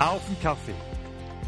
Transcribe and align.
Auf 0.00 0.26
den 0.28 0.40
Kaffee. 0.40 0.74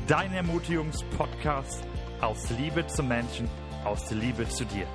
Dein 0.07 0.35
Ermutigungspodcast 0.35 1.87
aus 2.21 2.51
Liebe 2.51 2.87
zum 2.87 3.08
Menschen, 3.08 3.49
aus 3.83 4.10
Liebe 4.10 4.47
zu 4.47 4.67
dir. 4.67 4.87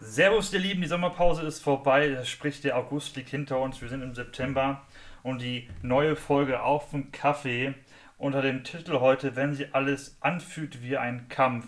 Servus, 0.00 0.54
ihr 0.54 0.58
Lieben, 0.58 0.80
die 0.80 0.88
Sommerpause 0.88 1.42
ist 1.42 1.60
vorbei, 1.60 2.24
sprich 2.24 2.62
der 2.62 2.78
August 2.78 3.14
liegt 3.14 3.28
hinter 3.28 3.60
uns, 3.60 3.82
wir 3.82 3.90
sind 3.90 4.00
im 4.00 4.14
September 4.14 4.86
und 5.22 5.42
die 5.42 5.68
neue 5.82 6.16
Folge 6.16 6.62
Auf 6.62 6.88
den 6.92 7.12
Kaffee 7.12 7.74
unter 8.16 8.40
dem 8.40 8.64
Titel 8.64 9.00
heute, 9.00 9.36
wenn 9.36 9.52
sie 9.52 9.74
alles 9.74 10.16
anfühlt 10.20 10.82
wie 10.82 10.96
ein 10.96 11.28
Kampf, 11.28 11.66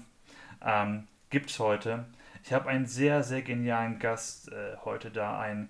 ähm, 0.65 1.07
gibt 1.29 1.51
es 1.51 1.59
heute. 1.59 2.07
Ich 2.45 2.55
habe 2.55 2.67
einen 2.71 2.87
sehr, 2.87 3.23
sehr 3.23 3.43
genialen 3.43 3.99
Gast 3.99 4.51
äh, 4.51 4.79
heute 4.87 5.11
da, 5.11 5.39
einen, 5.39 5.69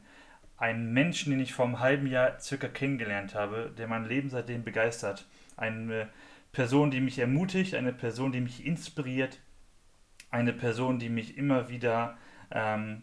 einen 0.56 0.92
Menschen, 0.92 1.30
den 1.30 1.40
ich 1.40 1.54
vor 1.54 1.64
einem 1.64 1.80
halben 1.80 2.06
Jahr 2.06 2.38
circa 2.40 2.68
kennengelernt 2.68 3.34
habe, 3.34 3.72
der 3.76 3.88
mein 3.88 4.06
Leben 4.06 4.30
seitdem 4.30 4.64
begeistert. 4.64 5.26
Eine 5.56 6.08
Person, 6.52 6.90
die 6.90 7.00
mich 7.00 7.18
ermutigt, 7.18 7.74
eine 7.74 7.92
Person, 7.92 8.32
die 8.32 8.40
mich 8.40 8.64
inspiriert, 8.64 9.40
eine 10.30 10.52
Person, 10.52 10.98
die 10.98 11.08
mich 11.08 11.36
immer 11.36 11.68
wieder 11.68 12.16
ähm, 12.50 13.02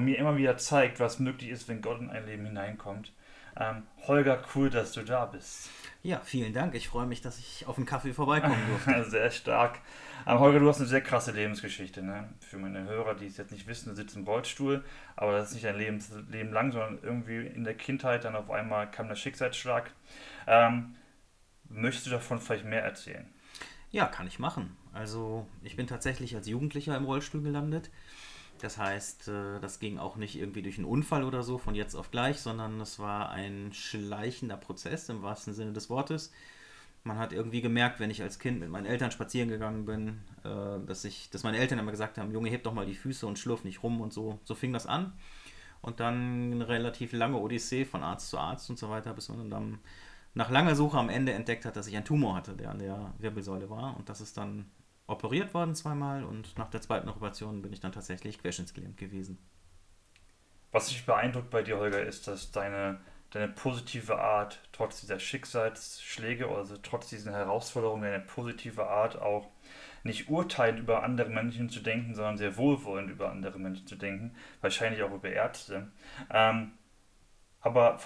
mir 0.00 0.18
immer 0.18 0.36
wieder 0.36 0.56
zeigt, 0.56 1.00
was 1.00 1.18
möglich 1.18 1.50
ist, 1.50 1.68
wenn 1.68 1.80
Gott 1.80 2.00
in 2.00 2.10
ein 2.10 2.26
Leben 2.26 2.44
hineinkommt. 2.44 3.12
Ähm, 3.56 3.84
Holger, 4.06 4.42
cool, 4.54 4.70
dass 4.70 4.92
du 4.92 5.02
da 5.02 5.26
bist. 5.26 5.70
Ja, 6.02 6.20
vielen 6.20 6.52
Dank. 6.52 6.74
Ich 6.74 6.88
freue 6.88 7.06
mich, 7.06 7.20
dass 7.20 7.38
ich 7.38 7.66
auf 7.66 7.76
den 7.76 7.86
Kaffee 7.86 8.12
vorbeikommen 8.12 8.60
durfte. 8.68 9.04
sehr 9.10 9.30
stark. 9.30 9.80
Aber 10.24 10.40
Holger, 10.40 10.58
du 10.58 10.68
hast 10.68 10.78
eine 10.78 10.88
sehr 10.88 11.00
krasse 11.00 11.32
Lebensgeschichte. 11.32 12.02
Ne? 12.02 12.28
Für 12.40 12.58
meine 12.58 12.84
Hörer, 12.84 13.14
die 13.14 13.26
es 13.26 13.36
jetzt 13.36 13.52
nicht 13.52 13.66
wissen, 13.66 13.90
du 13.90 13.94
sitzt 13.94 14.16
im 14.16 14.24
Rollstuhl, 14.24 14.84
aber 15.16 15.32
das 15.32 15.48
ist 15.48 15.54
nicht 15.54 15.66
ein 15.66 15.76
Lebens 15.76 16.12
Leben 16.30 16.52
lang, 16.52 16.72
sondern 16.72 16.98
irgendwie 17.02 17.46
in 17.46 17.64
der 17.64 17.74
Kindheit 17.74 18.24
dann 18.24 18.36
auf 18.36 18.50
einmal 18.50 18.90
kam 18.90 19.08
der 19.08 19.16
Schicksalsschlag. 19.16 19.90
Ähm, 20.46 20.96
möchtest 21.68 22.06
du 22.06 22.10
davon 22.10 22.40
vielleicht 22.40 22.64
mehr 22.64 22.82
erzählen? 22.82 23.26
Ja, 23.90 24.06
kann 24.06 24.26
ich 24.26 24.38
machen. 24.38 24.76
Also 24.92 25.46
ich 25.62 25.76
bin 25.76 25.86
tatsächlich 25.86 26.34
als 26.34 26.48
Jugendlicher 26.48 26.96
im 26.96 27.04
Rollstuhl 27.04 27.42
gelandet. 27.42 27.90
Das 28.60 28.78
heißt, 28.78 29.28
äh, 29.28 29.60
das 29.60 29.78
ging 29.78 29.98
auch 29.98 30.16
nicht 30.16 30.36
irgendwie 30.36 30.62
durch 30.62 30.78
einen 30.78 30.86
Unfall 30.86 31.24
oder 31.24 31.42
so 31.42 31.58
von 31.58 31.74
jetzt 31.74 31.94
auf 31.94 32.10
gleich, 32.10 32.40
sondern 32.40 32.80
es 32.80 32.98
war 32.98 33.30
ein 33.30 33.72
schleichender 33.72 34.56
Prozess 34.56 35.08
im 35.08 35.22
wahrsten 35.22 35.54
Sinne 35.54 35.72
des 35.72 35.90
Wortes. 35.90 36.32
Man 37.02 37.18
hat 37.18 37.34
irgendwie 37.34 37.60
gemerkt, 37.60 38.00
wenn 38.00 38.10
ich 38.10 38.22
als 38.22 38.38
Kind 38.38 38.60
mit 38.60 38.70
meinen 38.70 38.86
Eltern 38.86 39.10
spazieren 39.10 39.50
gegangen 39.50 39.84
bin, 39.84 40.20
äh, 40.44 40.86
dass, 40.86 41.04
ich, 41.04 41.28
dass 41.30 41.42
meine 41.42 41.58
Eltern 41.58 41.78
immer 41.78 41.90
gesagt 41.90 42.16
haben, 42.16 42.32
Junge, 42.32 42.48
heb 42.48 42.62
doch 42.62 42.72
mal 42.72 42.86
die 42.86 42.94
Füße 42.94 43.26
und 43.26 43.38
schlurf 43.38 43.64
nicht 43.64 43.82
rum 43.82 44.00
und 44.00 44.12
so. 44.12 44.38
So 44.44 44.54
fing 44.54 44.72
das 44.72 44.86
an. 44.86 45.12
Und 45.82 46.00
dann 46.00 46.52
eine 46.52 46.68
relativ 46.68 47.12
lange 47.12 47.36
Odyssee 47.36 47.84
von 47.84 48.02
Arzt 48.02 48.30
zu 48.30 48.38
Arzt 48.38 48.70
und 48.70 48.78
so 48.78 48.88
weiter, 48.88 49.12
bis 49.12 49.28
man 49.28 49.50
dann 49.50 49.80
nach 50.32 50.50
langer 50.50 50.74
Suche 50.74 50.98
am 50.98 51.10
Ende 51.10 51.32
entdeckt 51.32 51.66
hat, 51.66 51.76
dass 51.76 51.86
ich 51.86 51.94
einen 51.94 52.06
Tumor 52.06 52.36
hatte, 52.36 52.54
der 52.54 52.70
an 52.70 52.78
der 52.78 53.12
Wirbelsäule 53.18 53.68
war. 53.68 53.96
Und 53.96 54.08
das 54.08 54.22
ist 54.22 54.38
dann 54.38 54.64
operiert 55.06 55.52
worden 55.54 55.74
zweimal 55.74 56.24
und 56.24 56.56
nach 56.56 56.70
der 56.70 56.80
zweiten 56.80 57.08
Operation 57.08 57.62
bin 57.62 57.72
ich 57.72 57.80
dann 57.80 57.92
tatsächlich 57.92 58.38
querschnittsgelähmt 58.38 58.96
gewesen. 58.96 59.38
Was 60.72 60.90
mich 60.90 61.06
beeindruckt 61.06 61.50
bei 61.50 61.62
dir, 61.62 61.78
Holger, 61.78 62.02
ist, 62.02 62.26
dass 62.26 62.50
deine, 62.50 63.00
deine 63.30 63.48
positive 63.48 64.18
Art, 64.18 64.60
trotz 64.72 65.00
dieser 65.00 65.20
Schicksalsschläge, 65.20 66.48
also 66.48 66.76
trotz 66.78 67.08
diesen 67.08 67.32
Herausforderungen, 67.32 68.02
deine 68.02 68.24
positive 68.24 68.88
Art 68.88 69.20
auch 69.20 69.48
nicht 70.02 70.28
urteilend 70.28 70.80
über 70.80 71.02
andere 71.02 71.30
Menschen 71.30 71.70
zu 71.70 71.80
denken, 71.80 72.14
sondern 72.14 72.38
sehr 72.38 72.56
wohlwollend 72.56 73.10
über 73.10 73.30
andere 73.30 73.58
Menschen 73.58 73.86
zu 73.86 73.96
denken, 73.96 74.34
wahrscheinlich 74.60 75.02
auch 75.02 75.12
über 75.12 75.30
Ärzte. 75.30 75.92
Ähm, 76.30 76.72
aber 77.60 77.98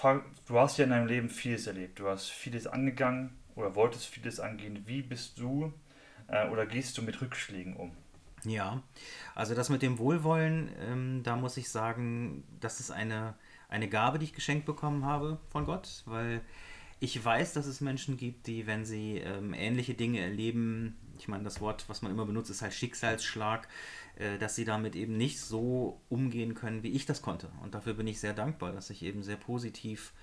du 0.47 0.59
hast 0.59 0.77
ja 0.77 0.85
in 0.85 0.91
deinem 0.91 1.07
Leben 1.07 1.29
vieles 1.29 1.67
erlebt, 1.67 1.99
du 1.99 2.07
hast 2.07 2.29
vieles 2.29 2.67
angegangen 2.67 3.37
oder 3.55 3.75
wolltest 3.75 4.05
vieles 4.05 4.39
angehen. 4.39 4.83
Wie 4.85 5.01
bist 5.01 5.37
du 5.39 5.73
oder 6.51 6.65
gehst 6.65 6.97
du 6.97 7.01
mit 7.01 7.21
Rückschlägen 7.21 7.75
um? 7.75 7.91
Ja, 8.45 8.81
also 9.35 9.53
das 9.53 9.69
mit 9.69 9.81
dem 9.81 9.97
Wohlwollen, 9.97 10.71
ähm, 10.79 11.23
da 11.23 11.35
muss 11.35 11.57
ich 11.57 11.69
sagen, 11.69 12.43
das 12.59 12.79
ist 12.79 12.91
eine, 12.91 13.35
eine 13.67 13.89
Gabe, 13.89 14.19
die 14.19 14.25
ich 14.25 14.33
geschenkt 14.33 14.65
bekommen 14.65 15.05
habe 15.05 15.39
von 15.49 15.65
Gott, 15.65 16.03
weil 16.05 16.41
ich 17.01 17.23
weiß, 17.23 17.53
dass 17.53 17.65
es 17.65 17.81
Menschen 17.81 18.17
gibt, 18.17 18.47
die, 18.47 18.67
wenn 18.67 18.85
sie 18.85 19.17
ähm, 19.17 19.53
ähnliche 19.53 19.93
Dinge 19.93 20.19
erleben, 20.19 20.97
ich 21.17 21.27
meine, 21.27 21.43
das 21.43 21.61
Wort, 21.61 21.85
was 21.87 22.01
man 22.01 22.11
immer 22.11 22.25
benutzt, 22.25 22.49
ist 22.49 22.61
halt 22.61 22.73
Schicksalsschlag, 22.73 23.67
äh, 24.15 24.37
dass 24.37 24.55
sie 24.55 24.65
damit 24.65 24.95
eben 24.95 25.17
nicht 25.17 25.39
so 25.39 26.01
umgehen 26.09 26.55
können, 26.55 26.83
wie 26.83 26.91
ich 26.91 27.05
das 27.05 27.21
konnte. 27.21 27.49
Und 27.61 27.75
dafür 27.75 27.93
bin 27.93 28.07
ich 28.07 28.19
sehr 28.19 28.33
dankbar, 28.33 28.71
dass 28.71 28.89
ich 28.89 29.03
eben 29.03 29.23
sehr 29.23 29.37
positiv 29.37 30.13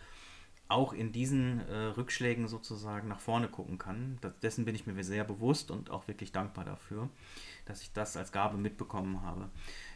auch 0.69 0.93
in 0.93 1.13
diesen 1.13 1.61
äh, 1.69 1.77
Rückschlägen 1.97 2.49
sozusagen 2.49 3.09
nach 3.09 3.21
vorne 3.21 3.49
gucken 3.49 3.79
kann. 3.79 4.19
Das, 4.21 4.39
dessen 4.41 4.65
bin 4.65 4.75
ich 4.75 4.87
mir 4.87 5.03
sehr 5.05 5.25
bewusst 5.25 5.71
und 5.71 5.91
auch 5.91 6.09
wirklich 6.09 6.33
dankbar 6.33 6.65
dafür, 6.65 7.09
dass 7.67 7.83
ich 7.83 7.93
das 7.93 8.17
als 8.17 8.33
Gabe 8.33 8.59
mitbekommen 8.59 9.23
habe. 9.23 9.49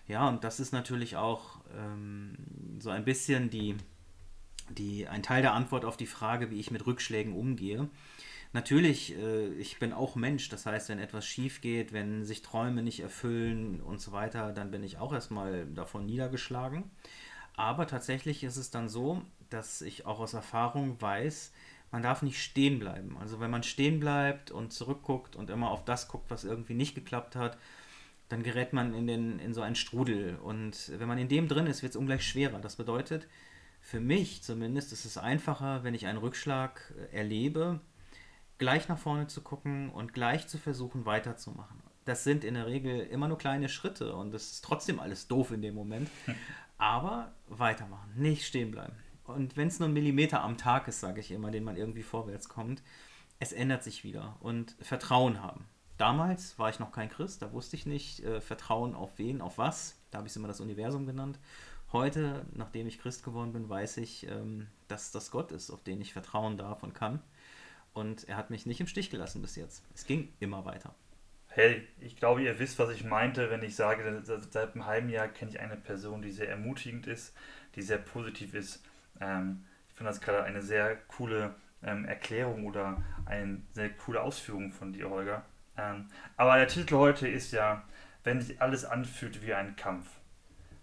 Ja, 0.07 0.29
und 0.29 0.45
das 0.45 0.61
ist 0.61 0.73
natürlich 0.73 1.17
auch 1.17 1.61
ähm, 1.77 2.35
so 2.79 2.91
ein 2.91 3.05
bisschen 3.05 3.51
die, 3.51 3.77
die, 4.71 5.09
ein 5.09 5.23
Teil 5.23 5.43
der 5.43 5.55
Antwort 5.55 5.85
auf 5.85 5.97
die 5.97 6.07
Frage, 6.07 6.51
wie 6.51 6.61
ich 6.61 6.71
mit 6.71 6.87
Rückschlägen 6.87 7.35
umgehe. 7.35 7.89
Natürlich, 8.53 9.17
äh, 9.17 9.49
ich 9.55 9.79
bin 9.79 9.93
auch 9.93 10.17
Mensch, 10.17 10.49
das 10.49 10.67
heißt, 10.67 10.89
wenn 10.89 10.99
etwas 10.99 11.27
schief 11.27 11.61
geht, 11.61 11.93
wenn 11.93 12.25
sich 12.25 12.43
Träume 12.43 12.83
nicht 12.83 13.01
erfüllen 13.01 13.81
und 13.81 14.01
so 14.01 14.13
weiter, 14.13 14.53
dann 14.53 14.71
bin 14.71 14.83
ich 14.83 14.99
auch 14.99 15.13
erstmal 15.13 15.67
davon 15.67 16.07
niedergeschlagen. 16.07 16.91
Aber 17.61 17.87
tatsächlich 17.87 18.43
ist 18.43 18.57
es 18.57 18.71
dann 18.71 18.89
so, 18.89 19.21
dass 19.51 19.83
ich 19.83 20.07
auch 20.07 20.19
aus 20.19 20.33
Erfahrung 20.33 20.99
weiß, 20.99 21.53
man 21.91 22.03
darf 22.03 22.23
nicht 22.23 22.43
stehen 22.43 22.79
bleiben. 22.79 23.19
Also 23.21 23.39
wenn 23.39 23.51
man 23.51 23.63
stehen 23.63 24.01
bleibt 24.01 24.51
und 24.51 24.73
zurückguckt 24.73 25.37
und 25.37 25.51
immer 25.51 25.71
auf 25.71 25.85
das 25.85 26.09
guckt, 26.09 26.31
was 26.31 26.45
irgendwie 26.45 26.73
nicht 26.73 26.95
geklappt 26.95 27.37
hat, 27.37 27.59
dann 28.31 28.43
gerät 28.43 28.73
man 28.73 28.95
in, 28.95 29.07
den, 29.07 29.39
in 29.41 29.53
so 29.53 29.61
einen 29.61 29.75
Strudel. 29.75 30.37
Und 30.37 30.91
wenn 30.99 31.07
man 31.07 31.19
in 31.19 31.29
dem 31.29 31.49
drin 31.49 31.67
ist, 31.67 31.83
wird 31.83 31.91
es 31.91 31.97
ungleich 31.97 32.27
schwerer. 32.27 32.61
Das 32.61 32.77
bedeutet, 32.77 33.29
für 33.83 34.01
mich 34.01 34.43
zumindest 34.43 34.95
ist 34.95 35.05
es 35.05 35.19
einfacher, 35.19 35.85
wenn 35.85 35.93
ich 35.93 36.07
einen 36.07 36.19
Rückschlag 36.19 36.95
äh, 36.97 37.15
erlebe, 37.15 37.81
gleich 38.57 38.89
nach 38.89 38.99
vorne 38.99 39.27
zu 39.27 39.43
gucken 39.43 39.91
und 39.91 40.15
gleich 40.15 40.49
zu 40.49 40.57
versuchen, 40.57 41.05
weiterzumachen. 41.05 41.83
Das 42.07 42.25
sind 42.25 42.43
in 42.43 42.55
der 42.55 42.67
Regel 42.67 43.01
immer 43.01 43.29
nur 43.29 43.37
kleine 43.37 43.69
Schritte 43.69 44.17
und 44.17 44.33
es 44.33 44.51
ist 44.51 44.65
trotzdem 44.65 44.99
alles 44.99 45.29
doof 45.29 45.51
in 45.51 45.61
dem 45.61 45.75
Moment. 45.75 46.09
Aber 46.81 47.31
weitermachen, 47.61 48.13
nicht 48.17 48.47
stehen 48.47 48.71
bleiben. 48.71 48.97
Und 49.25 49.57
wenn 49.57 49.69
es 49.69 49.79
nur 49.79 49.89
ein 49.89 49.93
Millimeter 49.93 50.43
am 50.43 50.57
Tag 50.57 50.89
ist, 50.89 51.01
sage 51.01 51.21
ich 51.21 51.31
immer, 51.31 51.51
den 51.51 51.65
man 51.65 51.77
irgendwie 51.77 52.03
vorwärts 52.03 52.49
kommt, 52.49 52.83
es 53.39 53.53
ändert 53.53 53.83
sich 53.83 54.05
wieder 54.05 54.37
und 54.41 54.77
Vertrauen 54.81 55.43
haben. 55.43 55.67
Damals 55.97 56.59
war 56.59 56.71
ich 56.71 56.79
noch 56.79 56.93
kein 56.93 57.11
Christ, 57.11 57.43
da 57.43 57.53
wusste 57.53 57.77
ich 57.77 57.87
nicht, 57.87 58.21
äh, 58.21 58.41
Vertrauen 58.41 58.95
auf 58.95 59.19
wen, 59.19 59.41
auf 59.41 59.59
was. 59.59 59.97
Da 60.11 60.19
habe 60.19 60.27
ich 60.27 60.33
es 60.33 60.37
immer 60.37 60.49
das 60.49 60.61
Universum 60.61 61.07
genannt. 61.07 61.39
Heute, 61.93 62.47
nachdem 62.53 62.87
ich 62.87 63.01
Christ 63.01 63.23
geworden 63.25 63.53
bin, 63.53 63.69
weiß 63.69 63.99
ich, 63.99 64.27
ähm, 64.27 64.69
dass 64.89 65.11
das 65.11 65.31
Gott 65.31 65.53
ist, 65.53 65.71
auf 65.71 65.83
den 65.83 66.01
ich 66.01 66.13
vertrauen 66.13 66.57
darf 66.57 66.83
und 66.83 66.95
kann. 66.95 67.21
Und 67.93 68.29
er 68.29 68.37
hat 68.37 68.51
mich 68.51 68.67
nicht 68.67 68.81
im 68.81 68.87
Stich 68.87 69.11
gelassen 69.11 69.43
bis 69.43 69.57
jetzt. 69.57 69.85
Es 69.95 70.07
ging 70.07 70.33
immer 70.39 70.65
weiter. 70.65 70.95
Hey, 71.51 71.87
ich 72.01 72.17
glaube, 72.17 72.43
ihr 72.43 72.59
wisst, 72.59 72.79
was 72.79 72.91
ich 72.91 73.05
meinte, 73.05 73.51
wenn 73.51 73.63
ich 73.63 73.77
sage, 73.77 74.23
seit 74.25 74.75
einem 74.75 74.87
halben 74.87 75.09
Jahr 75.09 75.29
kenne 75.29 75.51
ich 75.51 75.61
eine 75.61 75.77
Person, 75.77 76.23
die 76.23 76.31
sehr 76.31 76.49
ermutigend 76.49 77.07
ist, 77.07 77.37
die 77.75 77.83
sehr 77.83 77.99
positiv 77.99 78.55
ist 78.55 78.83
ähm, 79.21 79.65
ich 79.89 79.95
finde 79.95 80.11
das 80.11 80.21
gerade 80.21 80.43
eine 80.45 80.63
sehr 80.63 80.97
coole 80.97 81.55
ähm, 81.83 82.05
Erklärung 82.05 82.67
oder 82.67 83.03
eine 83.27 83.61
sehr 83.73 83.91
coole 83.91 84.21
Ausführung 84.21 84.73
von 84.73 84.93
dir, 84.93 85.11
Holger. 85.11 85.45
Ähm, 85.77 86.09
aber 86.37 86.57
der 86.57 86.69
Titel 86.69 86.97
heute 86.97 87.29
ist 87.29 87.53
ja, 87.53 87.85
wenn 88.25 88.41
sich 88.41 88.61
alles 88.61 88.85
anfühlt 88.85 89.45
wie 89.45 89.55
ein 89.55 89.77
Kampf. 89.77 90.07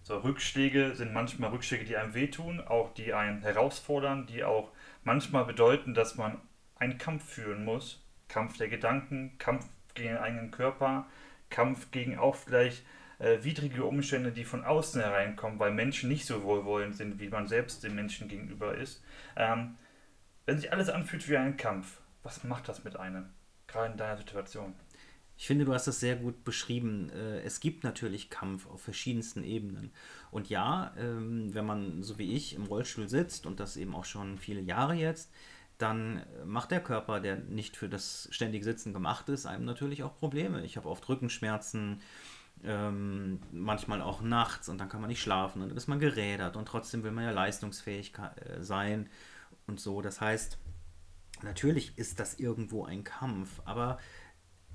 So, 0.04 0.18
Rückschläge 0.20 0.96
sind 0.96 1.14
manchmal 1.14 1.50
Rückschläge, 1.50 1.84
die 1.84 1.98
einem 1.98 2.14
wehtun, 2.14 2.62
auch 2.62 2.94
die 2.94 3.14
einen 3.14 3.42
herausfordern, 3.42 4.26
die 4.26 4.44
auch 4.44 4.72
manchmal 5.04 5.46
bedeuten, 5.46 5.94
dass 5.94 6.16
man 6.16 6.40
einen 6.76 6.98
Kampf 6.98 7.26
führen 7.26 7.66
muss. 7.66 8.04
Kampf 8.30 8.58
der 8.58 8.70
Gedanken, 8.70 9.38
Kampf 9.38 9.66
gegen 9.98 10.10
den 10.10 10.18
eigenen 10.18 10.52
Körper, 10.52 11.08
Kampf 11.50 11.92
gegen 11.92 12.18
auch 12.18 12.36
vielleicht 12.36 12.86
äh, 13.20 13.44
widrige 13.44 13.84
Umstände, 13.84 14.32
die 14.32 14.46
von 14.46 14.64
außen 14.64 15.02
hereinkommen, 15.02 15.60
weil 15.60 15.72
Menschen 15.72 16.10
nicht 16.10 16.26
so 16.26 16.44
wohlwollend 16.44 16.96
sind, 16.96 17.20
wie 17.20 17.30
man 17.30 17.48
selbst 17.48 17.84
den 17.84 17.96
Menschen 17.96 18.28
gegenüber 18.28 18.76
ist. 18.76 19.04
Ähm, 19.36 19.76
wenn 20.46 20.58
sich 20.58 20.72
alles 20.72 20.90
anfühlt 20.90 21.28
wie 21.28 21.38
ein 21.38 21.58
Kampf, 21.58 22.00
was 22.24 22.44
macht 22.44 22.70
das 22.70 22.84
mit 22.84 22.96
einem? 22.96 23.30
Gerade 23.68 23.92
in 23.92 23.98
deiner 23.98 24.18
Situation. 24.18 24.74
Ich 25.40 25.46
finde, 25.46 25.66
du 25.66 25.74
hast 25.74 25.88
das 25.88 26.00
sehr 26.00 26.16
gut 26.16 26.44
beschrieben. 26.44 27.12
Äh, 27.12 27.42
es 27.42 27.60
gibt 27.60 27.84
natürlich 27.84 28.30
Kampf 28.30 28.68
auf 28.68 28.82
verschiedensten 28.82 29.44
Ebenen. 29.44 29.92
Und 30.32 30.50
ja, 30.50 30.94
ähm, 30.98 31.54
wenn 31.54 31.66
man 31.66 32.02
so 32.02 32.18
wie 32.18 32.36
ich 32.36 32.56
im 32.56 32.64
Rollstuhl 32.64 33.08
sitzt 33.08 33.46
und 33.46 33.60
das 33.60 33.78
eben 33.78 33.94
auch 33.94 34.06
schon 34.06 34.40
viele 34.40 34.62
Jahre 34.62 34.96
jetzt, 34.96 35.32
dann 35.78 36.24
macht 36.46 36.72
der 36.72 36.82
Körper, 36.82 37.20
der 37.20 37.38
nicht 37.38 37.78
für 37.78 37.90
das 37.90 38.28
ständige 38.32 38.66
Sitzen 38.66 38.94
gemacht 38.94 39.30
ist, 39.30 39.46
einem 39.46 39.66
natürlich 39.66 40.04
auch 40.04 40.16
Probleme. 40.18 40.64
Ich 40.64 40.78
habe 40.78 40.90
oft 40.90 41.08
Rückenschmerzen, 41.08 42.02
ähm, 42.64 43.40
manchmal 43.52 44.02
auch 44.02 44.22
nachts 44.22 44.70
und 44.70 44.80
dann 44.80 44.90
kann 44.90 45.02
man 45.02 45.10
nicht 45.10 45.22
schlafen 45.22 45.62
und 45.62 45.70
dann 45.70 45.78
ist 45.78 45.88
man 45.88 46.00
gerädert 46.00 46.56
und 46.56 46.68
trotzdem 46.68 47.04
will 47.04 47.12
man 47.12 47.26
ja 47.26 47.32
leistungsfähig 47.32 48.14
äh, 48.18 48.64
sein 48.64 49.10
und 49.68 49.80
so. 49.80 50.02
Das 50.02 50.22
heißt, 50.22 50.58
natürlich 51.44 51.98
ist 51.98 52.20
das 52.20 52.40
irgendwo 52.40 52.86
ein 52.86 53.04
Kampf, 53.04 53.62
aber 53.66 54.00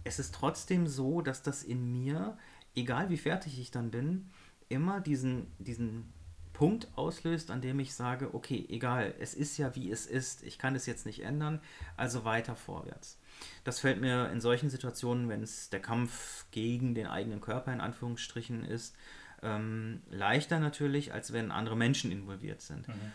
es 0.05 0.19
ist 0.19 0.35
trotzdem 0.35 0.87
so, 0.87 1.23
dass 1.23 1.43
das 1.43 1.63
in 1.63 1.93
mir, 1.93 2.37
egal 2.77 3.11
wie 3.11 3.19
fertig 3.19 3.59
ich 3.59 3.71
dann 3.71 3.91
bin, 3.91 4.31
immer 4.69 5.01
diesen, 5.01 5.53
diesen 5.59 6.13
Punkt 6.53 6.89
auslöst, 6.97 7.51
an 7.51 7.61
dem 7.61 7.81
ich 7.81 7.95
sage, 7.95 8.35
okay, 8.35 8.67
egal, 8.69 9.15
es 9.19 9.35
ist 9.35 9.57
ja 9.57 9.75
wie 9.75 9.91
es 9.91 10.07
ist, 10.07 10.43
ich 10.43 10.59
kann 10.59 10.75
es 10.75 10.87
jetzt 10.87 11.07
nicht 11.07 11.21
ändern, 11.21 11.61
also 11.97 12.25
weiter 12.25 12.57
vorwärts. 12.57 13.19
Das 13.65 13.81
fällt 13.81 14.01
mir 14.01 14.31
in 14.31 14.41
solchen 14.41 14.71
Situationen, 14.71 15.29
wenn 15.29 15.43
es 15.43 15.71
der 15.71 15.81
Kampf 15.81 16.47
gegen 16.51 16.95
den 16.95 17.07
eigenen 17.07 17.41
Körper 17.41 17.73
in 17.73 17.81
Anführungsstrichen 17.81 18.65
ist, 18.65 18.95
ähm, 19.43 20.03
leichter 20.11 20.61
natürlich, 20.61 21.13
als 21.13 21.33
wenn 21.33 21.51
andere 21.51 21.77
Menschen 21.77 22.13
involviert 22.13 22.61
sind. 22.61 22.87
Mhm. 22.87 23.13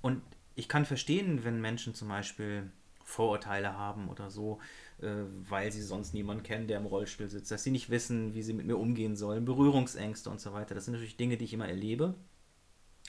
Und 0.00 0.22
ich 0.54 0.68
kann 0.68 0.84
verstehen, 0.84 1.44
wenn 1.44 1.60
Menschen 1.60 1.94
zum 1.94 2.08
Beispiel 2.08 2.70
Vorurteile 3.04 3.76
haben 3.76 4.08
oder 4.08 4.30
so, 4.30 4.60
äh, 5.00 5.08
weil 5.48 5.72
sie 5.72 5.82
sonst 5.82 6.14
niemanden 6.14 6.42
kennen, 6.42 6.68
der 6.68 6.78
im 6.78 6.86
Rollstuhl 6.86 7.28
sitzt, 7.28 7.50
dass 7.50 7.64
sie 7.64 7.70
nicht 7.70 7.90
wissen, 7.90 8.34
wie 8.34 8.42
sie 8.42 8.52
mit 8.52 8.66
mir 8.66 8.76
umgehen 8.76 9.16
sollen, 9.16 9.44
Berührungsängste 9.44 10.28
und 10.30 10.40
so 10.40 10.52
weiter. 10.52 10.74
Das 10.74 10.84
sind 10.84 10.92
natürlich 10.92 11.16
Dinge, 11.16 11.36
die 11.36 11.44
ich 11.44 11.54
immer 11.54 11.68
erlebe. 11.68 12.14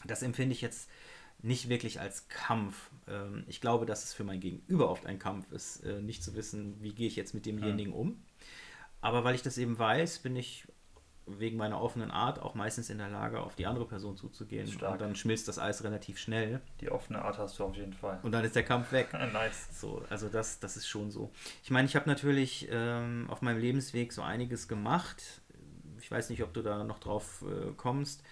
Das 0.05 0.21
empfinde 0.21 0.53
ich 0.53 0.61
jetzt 0.61 0.89
nicht 1.41 1.69
wirklich 1.69 1.99
als 1.99 2.27
Kampf. 2.27 2.89
Ähm, 3.07 3.43
ich 3.47 3.61
glaube, 3.61 3.85
dass 3.85 4.03
es 4.03 4.13
für 4.13 4.23
mein 4.23 4.39
Gegenüber 4.39 4.89
oft 4.89 5.05
ein 5.05 5.19
Kampf 5.19 5.51
ist, 5.51 5.83
äh, 5.85 6.01
nicht 6.01 6.23
zu 6.23 6.35
wissen, 6.35 6.75
wie 6.81 6.93
gehe 6.93 7.07
ich 7.07 7.15
jetzt 7.15 7.33
mit 7.33 7.45
demjenigen 7.45 7.93
um. 7.93 8.21
Aber 9.01 9.23
weil 9.23 9.35
ich 9.35 9.41
das 9.41 9.57
eben 9.57 9.79
weiß, 9.79 10.19
bin 10.19 10.35
ich 10.35 10.67
wegen 11.37 11.57
meiner 11.57 11.81
offenen 11.81 12.11
Art 12.11 12.41
auch 12.41 12.55
meistens 12.55 12.89
in 12.89 12.97
der 12.97 13.09
Lage, 13.09 13.39
auf 13.39 13.55
die 13.55 13.67
andere 13.67 13.85
Person 13.85 14.17
zuzugehen. 14.17 14.67
Stark. 14.67 14.93
Und 14.93 15.01
dann 15.01 15.15
schmilzt 15.15 15.47
das 15.47 15.59
Eis 15.59 15.83
relativ 15.83 16.17
schnell. 16.17 16.59
Die 16.81 16.89
offene 16.89 17.21
Art 17.21 17.37
hast 17.37 17.59
du 17.59 17.65
auf 17.65 17.75
jeden 17.75 17.93
Fall. 17.93 18.19
Und 18.23 18.31
dann 18.31 18.43
ist 18.43 18.55
der 18.55 18.63
Kampf 18.63 18.91
weg. 18.91 19.13
nice. 19.33 19.67
So, 19.79 20.03
also 20.09 20.27
das, 20.27 20.59
das 20.59 20.75
ist 20.75 20.87
schon 20.87 21.11
so. 21.11 21.31
Ich 21.63 21.69
meine, 21.69 21.87
ich 21.87 21.95
habe 21.95 22.09
natürlich 22.09 22.67
ähm, 22.71 23.27
auf 23.29 23.41
meinem 23.41 23.59
Lebensweg 23.59 24.11
so 24.11 24.21
einiges 24.21 24.67
gemacht. 24.67 25.41
Ich 26.01 26.09
weiß 26.09 26.29
nicht, 26.31 26.41
ob 26.43 26.53
du 26.53 26.61
da 26.61 26.83
noch 26.83 26.99
drauf 26.99 27.43
äh, 27.43 27.71
kommst. 27.75 28.23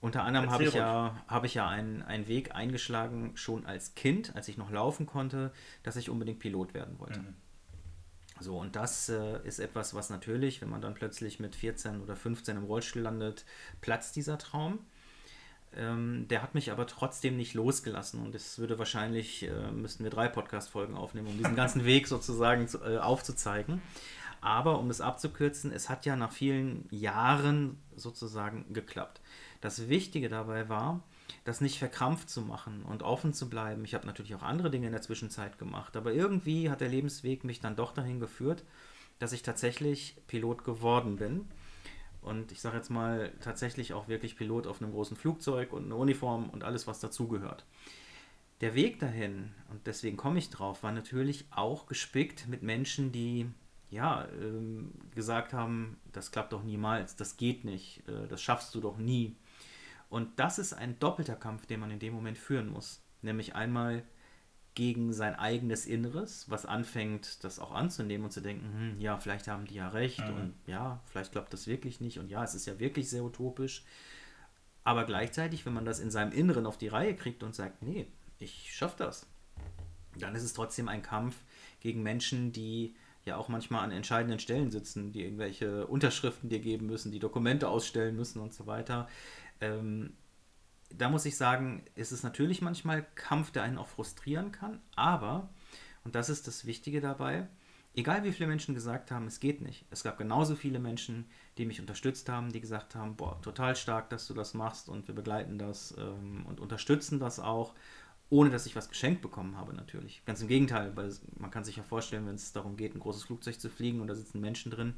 Unter 0.00 0.22
anderem 0.22 0.50
habe 0.50 0.64
ich 0.64 0.74
ja, 0.74 1.16
hab 1.26 1.44
ich 1.44 1.54
ja 1.54 1.68
einen, 1.68 2.02
einen 2.02 2.28
Weg 2.28 2.54
eingeschlagen, 2.54 3.32
schon 3.36 3.66
als 3.66 3.94
Kind, 3.94 4.36
als 4.36 4.46
ich 4.48 4.56
noch 4.56 4.70
laufen 4.70 5.06
konnte, 5.06 5.52
dass 5.82 5.96
ich 5.96 6.08
unbedingt 6.08 6.38
Pilot 6.38 6.72
werden 6.72 6.98
wollte. 7.00 7.20
Mhm. 7.20 7.34
So, 8.40 8.56
und 8.58 8.76
das 8.76 9.08
äh, 9.08 9.44
ist 9.44 9.58
etwas, 9.58 9.94
was 9.94 10.10
natürlich, 10.10 10.60
wenn 10.60 10.68
man 10.68 10.80
dann 10.80 10.94
plötzlich 10.94 11.40
mit 11.40 11.56
14 11.56 12.00
oder 12.00 12.14
15 12.14 12.56
im 12.56 12.64
Rollstuhl 12.64 13.02
landet, 13.02 13.44
platzt 13.80 14.14
dieser 14.14 14.38
Traum. 14.38 14.78
Ähm, 15.76 16.26
der 16.28 16.42
hat 16.42 16.54
mich 16.54 16.70
aber 16.70 16.86
trotzdem 16.86 17.36
nicht 17.36 17.54
losgelassen 17.54 18.22
und 18.22 18.34
es 18.34 18.58
würde 18.58 18.78
wahrscheinlich, 18.78 19.42
äh, 19.42 19.70
müssten 19.72 20.04
wir 20.04 20.10
drei 20.10 20.28
Podcast-Folgen 20.28 20.96
aufnehmen, 20.96 21.28
um 21.28 21.36
diesen 21.36 21.56
ganzen 21.56 21.84
Weg 21.84 22.06
sozusagen 22.06 22.68
zu, 22.68 22.78
äh, 22.84 22.98
aufzuzeigen. 22.98 23.82
Aber 24.40 24.78
um 24.78 24.88
es 24.88 25.00
abzukürzen, 25.00 25.72
es 25.72 25.88
hat 25.88 26.06
ja 26.06 26.14
nach 26.14 26.30
vielen 26.30 26.86
Jahren 26.90 27.76
sozusagen 27.96 28.72
geklappt. 28.72 29.20
Das 29.60 29.88
Wichtige 29.88 30.28
dabei 30.28 30.68
war, 30.68 31.02
das 31.44 31.60
nicht 31.60 31.78
verkrampft 31.78 32.30
zu 32.30 32.42
machen 32.42 32.82
und 32.82 33.02
offen 33.02 33.32
zu 33.32 33.48
bleiben. 33.48 33.84
Ich 33.84 33.94
habe 33.94 34.06
natürlich 34.06 34.34
auch 34.34 34.42
andere 34.42 34.70
Dinge 34.70 34.86
in 34.86 34.92
der 34.92 35.02
Zwischenzeit 35.02 35.58
gemacht, 35.58 35.96
aber 35.96 36.12
irgendwie 36.12 36.70
hat 36.70 36.80
der 36.80 36.88
Lebensweg 36.88 37.44
mich 37.44 37.60
dann 37.60 37.76
doch 37.76 37.92
dahin 37.92 38.20
geführt, 38.20 38.64
dass 39.18 39.32
ich 39.32 39.42
tatsächlich 39.42 40.16
Pilot 40.26 40.64
geworden 40.64 41.16
bin. 41.16 41.48
Und 42.20 42.52
ich 42.52 42.60
sage 42.60 42.76
jetzt 42.76 42.90
mal 42.90 43.32
tatsächlich 43.40 43.94
auch 43.94 44.08
wirklich 44.08 44.36
Pilot 44.36 44.66
auf 44.66 44.82
einem 44.82 44.92
großen 44.92 45.16
Flugzeug 45.16 45.72
und 45.72 45.84
eine 45.84 45.96
Uniform 45.96 46.50
und 46.50 46.64
alles, 46.64 46.86
was 46.86 47.00
dazugehört. 47.00 47.64
Der 48.60 48.74
Weg 48.74 48.98
dahin, 48.98 49.54
und 49.70 49.86
deswegen 49.86 50.16
komme 50.16 50.38
ich 50.38 50.50
drauf, 50.50 50.82
war 50.82 50.92
natürlich 50.92 51.46
auch 51.50 51.86
gespickt 51.86 52.48
mit 52.48 52.62
Menschen, 52.62 53.12
die 53.12 53.46
ja 53.90 54.26
ähm, 54.40 54.92
gesagt 55.14 55.52
haben, 55.52 55.96
das 56.12 56.32
klappt 56.32 56.52
doch 56.52 56.64
niemals, 56.64 57.16
das 57.16 57.36
geht 57.36 57.64
nicht, 57.64 58.02
äh, 58.08 58.26
das 58.28 58.42
schaffst 58.42 58.74
du 58.74 58.80
doch 58.80 58.98
nie. 58.98 59.36
Und 60.08 60.38
das 60.38 60.58
ist 60.58 60.72
ein 60.72 60.98
doppelter 60.98 61.36
Kampf, 61.36 61.66
den 61.66 61.80
man 61.80 61.90
in 61.90 61.98
dem 61.98 62.14
Moment 62.14 62.38
führen 62.38 62.70
muss. 62.70 63.02
Nämlich 63.22 63.54
einmal 63.54 64.04
gegen 64.74 65.12
sein 65.12 65.34
eigenes 65.34 65.86
Inneres, 65.86 66.48
was 66.48 66.64
anfängt, 66.64 67.42
das 67.42 67.58
auch 67.58 67.72
anzunehmen 67.72 68.24
und 68.26 68.30
zu 68.30 68.40
denken, 68.40 68.72
hm, 68.72 69.00
ja, 69.00 69.18
vielleicht 69.18 69.48
haben 69.48 69.66
die 69.66 69.74
ja 69.74 69.88
recht 69.88 70.20
mhm. 70.20 70.34
und 70.34 70.54
ja, 70.66 71.00
vielleicht 71.06 71.32
klappt 71.32 71.52
das 71.52 71.66
wirklich 71.66 72.00
nicht 72.00 72.20
und 72.20 72.30
ja, 72.30 72.44
es 72.44 72.54
ist 72.54 72.66
ja 72.66 72.78
wirklich 72.78 73.10
sehr 73.10 73.24
utopisch. 73.24 73.84
Aber 74.84 75.04
gleichzeitig, 75.04 75.66
wenn 75.66 75.72
man 75.72 75.84
das 75.84 75.98
in 75.98 76.12
seinem 76.12 76.30
Inneren 76.30 76.64
auf 76.64 76.78
die 76.78 76.86
Reihe 76.86 77.16
kriegt 77.16 77.42
und 77.42 77.56
sagt, 77.56 77.82
nee, 77.82 78.06
ich 78.38 78.72
schaffe 78.72 78.98
das, 78.98 79.26
dann 80.16 80.36
ist 80.36 80.44
es 80.44 80.54
trotzdem 80.54 80.88
ein 80.88 81.02
Kampf 81.02 81.34
gegen 81.80 82.04
Menschen, 82.04 82.52
die 82.52 82.94
ja 83.28 83.36
auch 83.36 83.48
manchmal 83.48 83.84
an 83.84 83.92
entscheidenden 83.92 84.40
Stellen 84.40 84.70
sitzen, 84.70 85.12
die 85.12 85.22
irgendwelche 85.22 85.86
Unterschriften 85.86 86.48
dir 86.48 86.60
geben 86.60 86.86
müssen, 86.86 87.12
die 87.12 87.18
Dokumente 87.20 87.68
ausstellen 87.68 88.16
müssen 88.16 88.40
und 88.40 88.52
so 88.52 88.66
weiter. 88.66 89.08
Ähm, 89.60 90.14
da 90.90 91.10
muss 91.10 91.26
ich 91.26 91.36
sagen, 91.36 91.84
ist 91.94 92.12
es 92.12 92.22
natürlich 92.22 92.62
manchmal 92.62 93.06
Kampf, 93.14 93.50
der 93.50 93.62
einen 93.62 93.78
auch 93.78 93.88
frustrieren 93.88 94.52
kann, 94.52 94.80
aber, 94.96 95.50
und 96.04 96.14
das 96.14 96.28
ist 96.28 96.46
das 96.46 96.64
Wichtige 96.64 97.00
dabei, 97.00 97.46
egal 97.94 98.24
wie 98.24 98.32
viele 98.32 98.48
Menschen 98.48 98.74
gesagt 98.74 99.10
haben, 99.10 99.26
es 99.26 99.40
geht 99.40 99.60
nicht. 99.60 99.84
Es 99.90 100.02
gab 100.02 100.18
genauso 100.18 100.54
viele 100.54 100.78
Menschen, 100.78 101.26
die 101.58 101.66
mich 101.66 101.80
unterstützt 101.80 102.28
haben, 102.28 102.52
die 102.52 102.60
gesagt 102.60 102.94
haben, 102.94 103.16
boah, 103.16 103.40
total 103.42 103.76
stark, 103.76 104.08
dass 104.10 104.26
du 104.26 104.34
das 104.34 104.54
machst 104.54 104.88
und 104.88 105.08
wir 105.08 105.14
begleiten 105.14 105.58
das 105.58 105.94
ähm, 105.98 106.46
und 106.46 106.60
unterstützen 106.60 107.18
das 107.18 107.40
auch, 107.40 107.74
ohne 108.30 108.50
dass 108.50 108.66
ich 108.66 108.76
was 108.76 108.88
geschenkt 108.88 109.22
bekommen 109.22 109.56
habe 109.56 109.74
natürlich. 109.74 110.22
Ganz 110.26 110.42
im 110.42 110.48
Gegenteil, 110.48 110.94
weil 110.96 111.12
man 111.38 111.50
kann 111.50 111.64
sich 111.64 111.76
ja 111.76 111.82
vorstellen, 111.82 112.26
wenn 112.26 112.34
es 112.34 112.52
darum 112.52 112.76
geht, 112.76 112.94
ein 112.94 113.00
großes 113.00 113.24
Flugzeug 113.24 113.58
zu 113.58 113.70
fliegen 113.70 114.00
und 114.00 114.08
da 114.08 114.14
sitzen 114.14 114.40
Menschen 114.40 114.70
drin, 114.70 114.94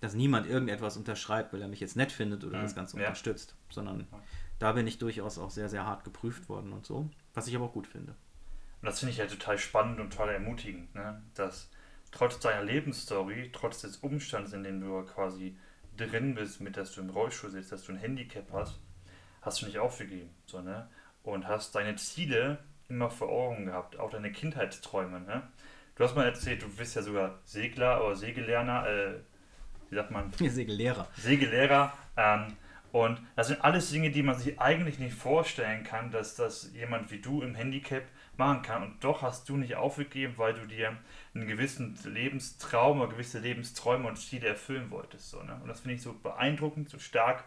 dass 0.00 0.14
niemand 0.14 0.46
irgendetwas 0.46 0.96
unterschreibt, 0.96 1.52
weil 1.52 1.62
er 1.62 1.68
mich 1.68 1.80
jetzt 1.80 1.96
nett 1.96 2.12
findet 2.12 2.44
oder 2.44 2.58
mhm. 2.58 2.62
das 2.62 2.74
Ganze 2.74 2.98
ja. 2.98 3.06
unterstützt, 3.06 3.56
sondern 3.70 4.00
ja. 4.00 4.22
da 4.58 4.72
bin 4.72 4.86
ich 4.86 4.98
durchaus 4.98 5.38
auch 5.38 5.50
sehr, 5.50 5.68
sehr 5.68 5.86
hart 5.86 6.04
geprüft 6.04 6.48
worden 6.48 6.72
und 6.72 6.86
so, 6.86 7.08
was 7.34 7.46
ich 7.46 7.56
aber 7.56 7.66
auch 7.66 7.72
gut 7.72 7.86
finde. 7.86 8.14
Und 8.80 8.86
das 8.86 9.00
finde 9.00 9.12
ich 9.12 9.18
ja 9.18 9.26
total 9.26 9.58
spannend 9.58 9.98
und 9.98 10.10
total 10.10 10.34
ermutigend, 10.34 10.94
ne? 10.94 11.22
dass 11.34 11.70
trotz 12.12 12.38
deiner 12.38 12.62
Lebensstory, 12.62 13.50
trotz 13.52 13.80
des 13.80 13.96
Umstands, 13.98 14.52
in 14.52 14.62
dem 14.62 14.80
du 14.80 15.02
quasi 15.04 15.56
drin 15.96 16.34
bist, 16.34 16.60
mit 16.60 16.76
dass 16.76 16.92
du 16.92 17.00
im 17.00 17.10
Rollstuhl 17.10 17.50
sitzt, 17.50 17.72
dass 17.72 17.84
du 17.84 17.92
ein 17.92 17.98
Handicap 17.98 18.52
hast, 18.52 18.78
hast 19.42 19.62
du 19.62 19.66
nicht 19.66 19.78
aufgegeben, 19.78 20.30
so, 20.46 20.60
ne? 20.60 20.88
Und 21.22 21.46
hast 21.46 21.74
deine 21.74 21.96
Ziele 21.96 22.58
immer 22.88 23.10
vor 23.10 23.28
Augen 23.28 23.66
gehabt, 23.66 23.98
auch 23.98 24.10
deine 24.10 24.32
Kindheitsträume, 24.32 25.20
ne? 25.20 25.42
Du 25.94 26.04
hast 26.04 26.14
mal 26.14 26.24
erzählt, 26.24 26.62
du 26.62 26.68
bist 26.68 26.94
ja 26.94 27.02
sogar 27.02 27.40
Segler 27.44 28.04
oder 28.04 28.14
Segellerner, 28.14 28.86
äh, 28.86 29.14
wie 29.90 29.96
sagt 29.96 30.10
man? 30.10 30.32
Segellehrer. 30.38 31.08
Segellehrer. 31.16 31.92
Ähm, 32.16 32.56
und 32.92 33.20
das 33.36 33.48
sind 33.48 33.62
alles 33.62 33.90
Dinge, 33.90 34.10
die 34.10 34.22
man 34.22 34.38
sich 34.38 34.58
eigentlich 34.60 34.98
nicht 34.98 35.14
vorstellen 35.14 35.84
kann, 35.84 36.10
dass 36.10 36.36
das 36.36 36.70
jemand 36.72 37.10
wie 37.10 37.20
du 37.20 37.42
im 37.42 37.54
Handicap 37.54 38.04
machen 38.36 38.62
kann. 38.62 38.82
Und 38.82 39.04
doch 39.04 39.22
hast 39.22 39.48
du 39.48 39.56
nicht 39.56 39.74
aufgegeben, 39.74 40.34
weil 40.36 40.54
du 40.54 40.66
dir 40.66 40.96
einen 41.34 41.48
gewissen 41.48 41.98
Lebenstraum 42.04 43.00
oder 43.00 43.10
gewisse 43.10 43.40
Lebensträume 43.40 44.08
und 44.08 44.16
Ziele 44.16 44.48
erfüllen 44.48 44.90
wolltest. 44.90 45.30
So, 45.30 45.42
ne? 45.42 45.58
Und 45.60 45.68
das 45.68 45.80
finde 45.80 45.96
ich 45.96 46.02
so 46.02 46.14
beeindruckend, 46.14 46.88
so 46.88 46.98
stark 46.98 47.44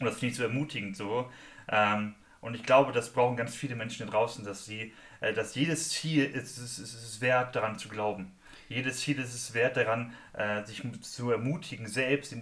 und 0.00 0.06
das 0.06 0.18
finde 0.18 0.32
ich 0.32 0.36
so 0.36 0.42
ermutigend 0.42 0.96
so. 0.96 1.30
Ähm, 1.68 2.14
und 2.40 2.54
ich 2.54 2.62
glaube, 2.62 2.92
das 2.92 3.12
brauchen 3.12 3.36
ganz 3.36 3.54
viele 3.54 3.76
Menschen 3.76 4.06
da 4.06 4.12
draußen, 4.12 4.44
dass 4.44 4.64
sie, 4.64 4.92
äh, 5.20 5.32
dass 5.32 5.54
jedes 5.54 5.90
Ziel 5.90 6.24
ist, 6.24 6.58
ist, 6.58 6.78
ist, 6.78 6.94
ist 6.94 7.20
wert, 7.20 7.54
daran 7.54 7.78
zu 7.78 7.88
glauben 7.88 8.32
jedes 8.70 9.00
Ziel 9.00 9.18
ist 9.18 9.34
es 9.34 9.52
wert 9.52 9.76
daran, 9.76 10.14
äh, 10.32 10.64
sich 10.64 10.82
zu 11.02 11.30
ermutigen, 11.32 11.88
selbst, 11.88 12.32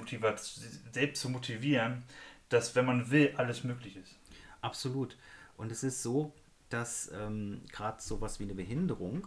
selbst 0.93 1.23
zu 1.23 1.31
motivieren, 1.31 2.05
dass 2.51 2.77
wenn 2.77 2.85
man 2.85 3.11
will, 3.11 3.33
alles 3.37 3.65
möglich 3.65 3.97
ist. 3.97 4.15
Absolut. 4.61 5.17
Und 5.57 5.73
es 5.73 5.83
ist 5.83 6.03
so, 6.03 6.35
dass 6.69 7.11
ähm, 7.15 7.63
gerade 7.73 8.03
sowas 8.03 8.39
wie 8.39 8.45
eine 8.45 8.55
Behinderung 8.55 9.27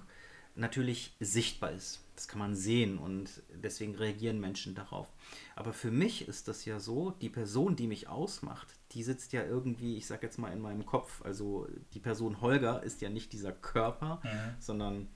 natürlich 0.54 1.16
sichtbar 1.20 1.72
ist. 1.72 2.04
Das 2.22 2.28
kann 2.28 2.38
man 2.38 2.54
sehen 2.54 3.00
und 3.00 3.42
deswegen 3.52 3.96
reagieren 3.96 4.40
Menschen 4.40 4.76
darauf. 4.76 5.12
Aber 5.56 5.74
für 5.74 5.90
mich 5.90 6.28
ist 6.28 6.48
das 6.48 6.66
ja 6.66 6.80
so, 6.80 7.10
die 7.10 7.30
Person, 7.30 7.76
die 7.76 7.88
mich 7.88 8.10
ausmacht, 8.10 8.68
die 8.92 9.02
sitzt 9.02 9.34
ja 9.34 9.44
irgendwie, 9.44 9.98
ich 9.98 10.06
sag 10.06 10.22
jetzt 10.22 10.38
mal 10.38 10.54
in 10.54 10.62
meinem 10.62 10.86
Kopf. 10.86 11.26
Also 11.26 11.68
die 11.96 12.00
Person 12.00 12.40
Holger 12.40 12.84
ist 12.84 13.02
ja 13.02 13.10
nicht 13.10 13.34
dieser 13.34 13.52
Körper, 13.52 14.22
mhm. 14.24 14.56
sondern 14.60 15.08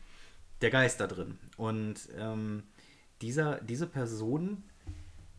der 0.61 0.71
Geist 0.71 0.99
da 0.99 1.05
drin. 1.05 1.37
Und 1.57 2.09
ähm, 2.17 2.63
dieser, 3.21 3.61
diese 3.61 3.85
Person 3.85 4.63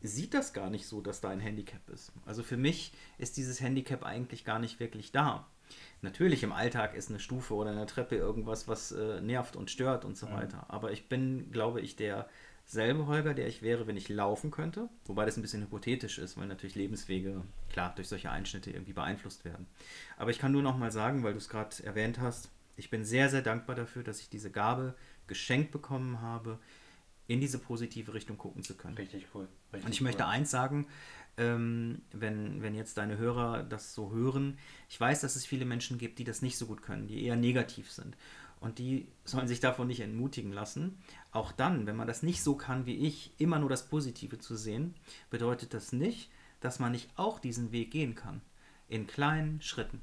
sieht 0.02 0.34
das 0.34 0.52
gar 0.52 0.70
nicht 0.70 0.86
so, 0.86 1.00
dass 1.00 1.20
da 1.20 1.30
ein 1.30 1.40
Handicap 1.40 1.90
ist. 1.90 2.12
Also 2.26 2.44
für 2.44 2.56
mich 2.56 2.92
ist 3.18 3.38
dieses 3.38 3.60
Handicap 3.60 4.04
eigentlich 4.04 4.44
gar 4.44 4.60
nicht 4.60 4.78
wirklich 4.78 5.10
da. 5.10 5.48
Natürlich 6.02 6.42
im 6.42 6.52
Alltag 6.52 6.94
ist 6.94 7.10
eine 7.10 7.18
Stufe 7.18 7.54
oder 7.54 7.70
eine 7.70 7.86
Treppe 7.86 8.16
irgendwas, 8.16 8.68
was 8.68 8.92
äh, 8.92 9.20
nervt 9.20 9.56
und 9.56 9.70
stört 9.70 10.04
und 10.04 10.16
so 10.16 10.26
mhm. 10.26 10.32
weiter. 10.32 10.66
Aber 10.68 10.92
ich 10.92 11.08
bin, 11.08 11.50
glaube 11.50 11.80
ich, 11.80 11.96
der 11.96 12.28
selbe 12.66 13.06
Holger, 13.06 13.32
der 13.32 13.46
ich 13.46 13.62
wäre, 13.62 13.86
wenn 13.86 13.96
ich 13.96 14.08
laufen 14.08 14.50
könnte. 14.50 14.88
Wobei 15.04 15.24
das 15.24 15.36
ein 15.36 15.42
bisschen 15.42 15.62
hypothetisch 15.62 16.18
ist, 16.18 16.36
weil 16.36 16.48
natürlich 16.48 16.74
Lebenswege, 16.74 17.42
klar, 17.70 17.92
durch 17.94 18.08
solche 18.08 18.30
Einschnitte 18.30 18.70
irgendwie 18.70 18.92
beeinflusst 18.92 19.44
werden. 19.44 19.66
Aber 20.16 20.30
ich 20.30 20.38
kann 20.38 20.52
nur 20.52 20.62
noch 20.62 20.76
mal 20.76 20.90
sagen, 20.90 21.22
weil 21.22 21.32
du 21.32 21.38
es 21.38 21.48
gerade 21.48 21.82
erwähnt 21.84 22.20
hast, 22.20 22.50
ich 22.76 22.90
bin 22.90 23.04
sehr, 23.04 23.30
sehr 23.30 23.42
dankbar 23.42 23.76
dafür, 23.76 24.02
dass 24.02 24.20
ich 24.20 24.28
diese 24.28 24.50
Gabe 24.50 24.94
geschenkt 25.28 25.70
bekommen 25.70 26.20
habe, 26.20 26.58
in 27.28 27.40
diese 27.40 27.58
positive 27.58 28.14
Richtung 28.14 28.36
gucken 28.36 28.62
zu 28.62 28.76
können. 28.76 28.96
Richtig 28.96 29.26
cool. 29.34 29.48
Richtig 29.72 29.86
Und 29.86 29.92
ich 29.92 30.00
cool. 30.00 30.04
möchte 30.04 30.26
eins 30.26 30.50
sagen, 30.50 30.86
ähm, 31.36 32.02
wenn, 32.12 32.62
wenn 32.62 32.74
jetzt 32.74 32.96
deine 32.98 33.18
Hörer 33.18 33.62
das 33.62 33.94
so 33.94 34.12
hören, 34.12 34.58
ich 34.88 35.00
weiß, 35.00 35.20
dass 35.20 35.36
es 35.36 35.46
viele 35.46 35.64
Menschen 35.64 35.98
gibt, 35.98 36.18
die 36.18 36.24
das 36.24 36.42
nicht 36.42 36.58
so 36.58 36.66
gut 36.66 36.82
können, 36.82 37.06
die 37.06 37.24
eher 37.24 37.36
negativ 37.36 37.90
sind. 37.90 38.16
Und 38.58 38.78
die 38.78 39.06
sollen 39.24 39.48
sich 39.48 39.60
davon 39.60 39.86
nicht 39.86 40.00
entmutigen 40.00 40.52
lassen. 40.52 40.98
Auch 41.30 41.52
dann, 41.52 41.86
wenn 41.86 41.96
man 41.96 42.06
das 42.06 42.22
nicht 42.22 42.42
so 42.42 42.56
kann 42.56 42.86
wie 42.86 42.96
ich, 43.06 43.32
immer 43.38 43.58
nur 43.58 43.68
das 43.68 43.88
Positive 43.88 44.38
zu 44.38 44.56
sehen, 44.56 44.94
bedeutet 45.28 45.74
das 45.74 45.92
nicht, 45.92 46.30
dass 46.60 46.78
man 46.78 46.92
nicht 46.92 47.10
auch 47.16 47.38
diesen 47.38 47.70
Weg 47.70 47.90
gehen 47.90 48.14
kann. 48.14 48.40
In 48.88 49.06
kleinen 49.06 49.60
Schritten. 49.60 50.00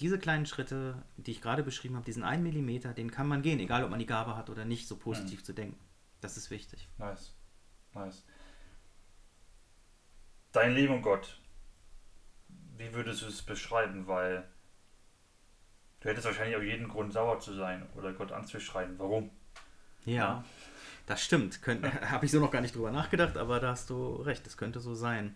Diese 0.00 0.18
kleinen 0.18 0.44
Schritte, 0.44 1.04
die 1.16 1.30
ich 1.30 1.40
gerade 1.40 1.62
beschrieben 1.62 1.94
habe, 1.94 2.04
diesen 2.04 2.24
einen 2.24 2.42
Millimeter, 2.42 2.92
den 2.92 3.12
kann 3.12 3.28
man 3.28 3.42
gehen, 3.42 3.60
egal 3.60 3.84
ob 3.84 3.90
man 3.90 4.00
die 4.00 4.06
Gabe 4.06 4.36
hat 4.36 4.50
oder 4.50 4.64
nicht, 4.64 4.88
so 4.88 4.96
positiv 4.96 5.44
zu 5.44 5.52
denken. 5.52 5.78
Das 6.20 6.36
ist 6.36 6.50
wichtig. 6.50 6.88
Nice. 6.98 7.32
Nice. 7.94 8.24
Dein 10.54 10.72
Leben 10.72 10.94
und 10.94 11.02
Gott. 11.02 11.36
Wie 12.78 12.94
würdest 12.94 13.22
du 13.22 13.26
es 13.26 13.42
beschreiben? 13.42 14.06
Weil 14.06 14.44
du 15.98 16.08
hättest 16.08 16.26
wahrscheinlich 16.26 16.56
auch 16.56 16.62
jeden 16.62 16.86
Grund, 16.86 17.12
sauer 17.12 17.40
zu 17.40 17.54
sein 17.54 17.84
oder 17.96 18.12
Gott 18.12 18.30
anzuschreien. 18.30 18.94
Warum? 18.98 19.30
Ja, 20.04 20.44
das 21.06 21.24
stimmt. 21.24 21.58
Habe 22.08 22.24
ich 22.24 22.30
so 22.30 22.38
noch 22.38 22.52
gar 22.52 22.60
nicht 22.60 22.76
drüber 22.76 22.92
nachgedacht, 22.92 23.36
aber 23.36 23.58
da 23.58 23.70
hast 23.70 23.90
du 23.90 24.14
recht, 24.22 24.46
das 24.46 24.56
könnte 24.56 24.78
so 24.78 24.94
sein. 24.94 25.34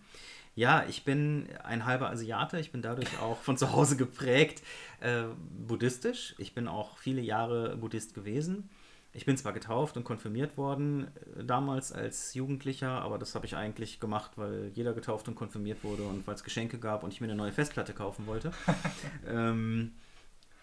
Ja, 0.55 0.85
ich 0.87 1.03
bin 1.03 1.49
ein 1.65 1.83
halber 1.83 2.09
Asiate, 2.09 2.57
ich 2.57 2.71
bin 2.71 2.81
dadurch 2.81 3.19
auch 3.19 3.41
von 3.41 3.57
zu 3.57 3.73
Hause 3.73 3.97
geprägt 3.97 4.63
äh, 5.01 5.23
buddhistisch. 5.67 6.33
Ich 6.37 6.53
bin 6.53 6.69
auch 6.69 6.97
viele 6.97 7.19
Jahre 7.19 7.75
Buddhist 7.75 8.13
gewesen. 8.13 8.69
Ich 9.11 9.25
bin 9.25 9.37
zwar 9.37 9.53
getauft 9.53 9.97
und 9.97 10.03
konfirmiert 10.03 10.55
worden 10.57 11.07
äh, 11.37 11.43
damals 11.43 11.91
als 11.91 12.33
Jugendlicher, 12.33 13.01
aber 13.01 13.17
das 13.17 13.33
habe 13.35 13.45
ich 13.45 13.55
eigentlich 13.55 13.99
gemacht, 13.99 14.31
weil 14.35 14.71
jeder 14.73 14.93
getauft 14.93 15.27
und 15.27 15.35
konfirmiert 15.35 15.83
wurde 15.83 16.03
und 16.03 16.27
weil 16.27 16.35
es 16.35 16.43
Geschenke 16.43 16.77
gab 16.77 17.03
und 17.03 17.13
ich 17.13 17.19
mir 17.19 17.27
eine 17.27 17.35
neue 17.35 17.51
Festplatte 17.51 17.93
kaufen 17.93 18.27
wollte. 18.27 18.51
ähm, 19.27 19.93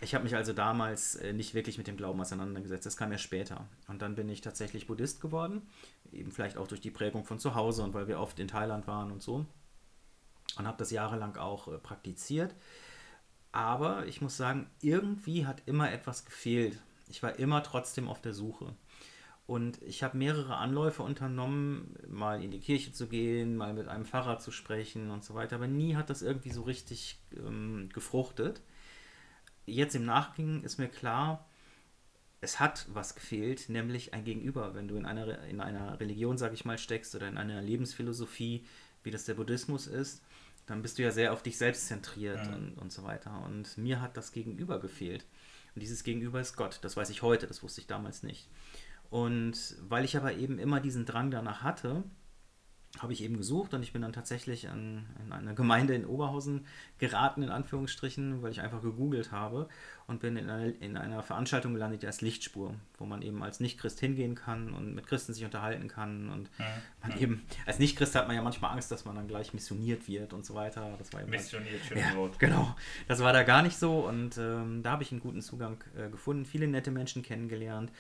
ich 0.01 0.15
habe 0.15 0.25
mich 0.25 0.37
also 0.37 0.53
damals 0.53 1.17
äh, 1.17 1.33
nicht 1.33 1.55
wirklich 1.55 1.79
mit 1.79 1.87
dem 1.87 1.97
Glauben 1.97 2.21
auseinandergesetzt. 2.21 2.85
Das 2.85 2.97
kam 2.97 3.13
ja 3.13 3.19
später. 3.19 3.67
Und 3.89 4.03
dann 4.03 4.15
bin 4.15 4.29
ich 4.29 4.43
tatsächlich 4.43 4.87
Buddhist 4.87 5.21
geworden. 5.21 5.63
Eben 6.13 6.31
vielleicht 6.33 6.59
auch 6.59 6.69
durch 6.69 6.81
die 6.81 6.91
Prägung 6.91 7.25
von 7.25 7.39
zu 7.39 7.55
Hause 7.55 7.83
und 7.83 7.95
weil 7.95 8.07
wir 8.07 8.21
oft 8.21 8.39
in 8.39 8.49
Thailand 8.49 8.87
waren 8.87 9.11
und 9.11 9.23
so. 9.23 9.47
Und 10.59 10.67
habe 10.67 10.77
das 10.79 10.91
jahrelang 10.91 11.37
auch 11.37 11.69
äh, 11.69 11.79
praktiziert. 11.79 12.55
Aber 13.53 14.07
ich 14.07 14.21
muss 14.21 14.37
sagen, 14.37 14.69
irgendwie 14.83 15.47
hat 15.47 15.63
immer 15.65 15.91
etwas 15.91 16.27
gefehlt. 16.27 16.79
Ich 17.09 17.23
war 17.23 17.39
immer 17.39 17.63
trotzdem 17.63 18.09
auf 18.09 18.21
der 18.21 18.33
Suche. 18.33 18.75
Und 19.47 19.81
ich 19.83 20.03
habe 20.03 20.17
mehrere 20.19 20.57
Anläufe 20.57 21.05
unternommen, 21.05 21.95
mal 22.09 22.43
in 22.43 22.51
die 22.51 22.59
Kirche 22.59 22.93
zu 22.93 23.07
gehen, 23.07 23.57
mal 23.57 23.75
mit 23.75 23.87
einem 23.87 24.05
Pfarrer 24.05 24.39
zu 24.41 24.51
sprechen 24.51 25.11
und 25.11 25.25
so 25.25 25.35
weiter. 25.35 25.57
Aber 25.57 25.69
nie 25.69 25.95
hat 25.95 26.11
das 26.11 26.23
irgendwie 26.23 26.51
so 26.51 26.63
richtig 26.63 27.19
ähm, 27.37 27.89
gefruchtet 27.93 28.61
jetzt 29.67 29.95
im 29.95 30.05
Nachgang 30.05 30.63
ist 30.63 30.79
mir 30.79 30.89
klar, 30.89 31.45
es 32.41 32.61
hat 32.61 32.87
was 32.93 33.15
gefehlt, 33.15 33.69
nämlich 33.69 34.15
ein 34.15 34.25
Gegenüber. 34.25 34.75
Wenn 34.75 34.89
du 34.89 34.97
in 34.97 35.07
einer, 35.07 35.43
in 35.45 35.61
einer 35.61 35.99
Religion, 36.01 36.39
sag 36.39 36.53
ich 36.53 36.65
mal, 36.65 36.79
steckst 36.79 37.15
oder 37.15 37.29
in 37.29 37.39
einer 37.39 37.61
Lebensphilosophie, 37.61 38.65
wie 39.03 39.11
das 39.11 39.25
der 39.25 39.35
Buddhismus 39.35 39.87
ist, 39.87 40.23
dann 40.67 40.83
bist 40.83 40.99
du 40.99 41.03
ja 41.03 41.11
sehr 41.11 41.33
auf 41.33 41.43
dich 41.43 41.59
selbst 41.59 41.87
zentriert 41.87 42.47
Mhm. 42.47 42.55
und, 42.55 42.79
und 42.79 42.93
so 42.93 43.03
weiter. 43.05 43.43
Und 43.45 43.77
mir 43.79 44.01
hat 44.01 44.17
das 44.17 44.33
Gegenüber 44.33 44.81
gefehlt. 44.81 45.25
Und 45.77 45.81
dieses 45.83 46.05
Gegenüber 46.05 46.41
ist 46.41 46.57
Gott. 46.57 46.79
Das 46.81 46.97
weiß 46.97 47.11
ich 47.11 47.21
heute, 47.21 47.47
das 47.47 47.63
wusste 47.63 47.83
ich 47.83 47.87
damals 47.87 48.23
nicht. 48.23 48.49
Und 49.11 49.77
weil 49.89 50.07
ich 50.07 50.17
aber 50.17 50.33
eben 50.33 50.59
immer 50.59 50.81
diesen 50.81 51.05
Drang 51.05 51.31
danach 51.31 51.63
hatte, 51.63 52.03
habe 52.99 53.13
ich 53.13 53.23
eben 53.23 53.37
gesucht 53.37 53.75
und 53.75 53.83
ich 53.83 53.93
bin 53.93 54.03
dann 54.03 54.13
tatsächlich 54.13 54.69
an, 54.69 55.07
in 55.25 55.33
eine 55.33 55.55
Gemeinde 55.55 55.95
in 55.95 56.07
Oberhausen 56.07 56.67
geraten, 56.99 57.43
in 57.43 57.51
Anführungsstrichen, 57.51 58.43
weil 58.43 58.51
ich 58.51 58.61
einfach 58.61 58.83
gegoogelt 58.83 59.33
habe 59.33 59.69
und 60.07 60.21
bin 60.21 60.37
in, 60.37 60.49
eine, 60.49 60.71
in 60.71 60.97
einer 60.97 61.23
Veranstaltung 61.23 61.75
gelandet, 61.75 62.03
die 62.03 62.07
heißt 62.07 62.23
Lichtspur, 62.23 62.75
wo 62.99 63.05
man 63.05 63.23
eben 63.23 63.43
als 63.43 63.61
Nicht-Christ 63.61 64.01
hingehen 64.01 64.35
kann 64.35 64.73
und 64.73 64.95
mit 64.95 65.07
Christen 65.07 65.35
sich 65.35 65.45
unterhalten 65.45 65.89
kann 65.89 66.31
und 66.31 66.51
man 67.03 67.19
eben, 67.19 67.45
als 67.67 67.79
Nicht-Christ 67.79 68.15
hat 68.15 68.27
man 68.27 68.37
ja 68.37 68.43
manchmal 68.43 68.73
Angst, 68.73 68.91
dass 68.91 69.05
man 69.05 69.17
dann 69.17 69.29
gleich 69.29 69.53
missioniert 69.53 70.09
wird 70.09 70.33
und 70.33 70.47
so 70.47 70.55
weiter. 70.55 70.95
Das 70.99 71.13
war 71.13 71.21
eben 71.21 71.31
Missioniert, 71.31 71.85
schönes 71.85 72.05
ja, 72.05 72.17
Wort. 72.17 72.39
genau. 72.39 72.75
Das 73.09 73.21
war 73.21 73.33
da 73.33 73.43
gar 73.43 73.63
nicht 73.63 73.77
so 73.77 74.07
und 74.07 74.39
ähm, 74.39 74.83
da 74.83 74.93
habe 74.93 75.03
ich 75.03 75.13
einen 75.13 75.21
guten 75.21 75.43
Zugang 75.43 75.83
äh, 75.97 76.09
gefunden, 76.09 76.45
viele 76.45 76.69
nette 76.69 76.91
Menschen 76.91 77.23
kennengelernt. 77.23 77.91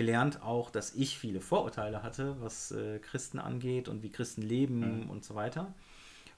Gelernt 0.00 0.42
auch, 0.42 0.70
dass 0.70 0.94
ich 0.94 1.18
viele 1.18 1.42
Vorurteile 1.42 2.02
hatte, 2.02 2.36
was 2.40 2.70
äh, 2.72 2.98
Christen 3.00 3.38
angeht 3.38 3.86
und 3.86 4.02
wie 4.02 4.10
Christen 4.10 4.40
leben 4.40 5.02
Mhm. 5.04 5.10
und 5.10 5.24
so 5.24 5.34
weiter. 5.34 5.74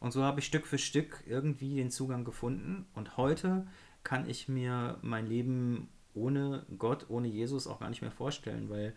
Und 0.01 0.11
so 0.13 0.25
habe 0.25 0.41
ich 0.41 0.47
Stück 0.47 0.67
für 0.67 0.79
Stück 0.79 1.23
irgendwie 1.29 1.77
den 1.77 1.93
Zugang 1.93 2.25
gefunden. 2.25 2.87
Und 2.95 3.17
heute 3.17 3.65
kann 4.03 4.29
ich 4.29 4.49
mir 4.49 4.99
mein 5.03 5.27
Leben 5.29 5.89
ohne 6.13 6.67
Gott, 6.77 7.07
ohne 7.09 7.29
Jesus 7.29 7.69
auch 7.69 7.79
gar 7.79 7.89
nicht 7.89 8.03
mehr 8.03 8.11
vorstellen, 8.11 8.69
weil 8.69 8.95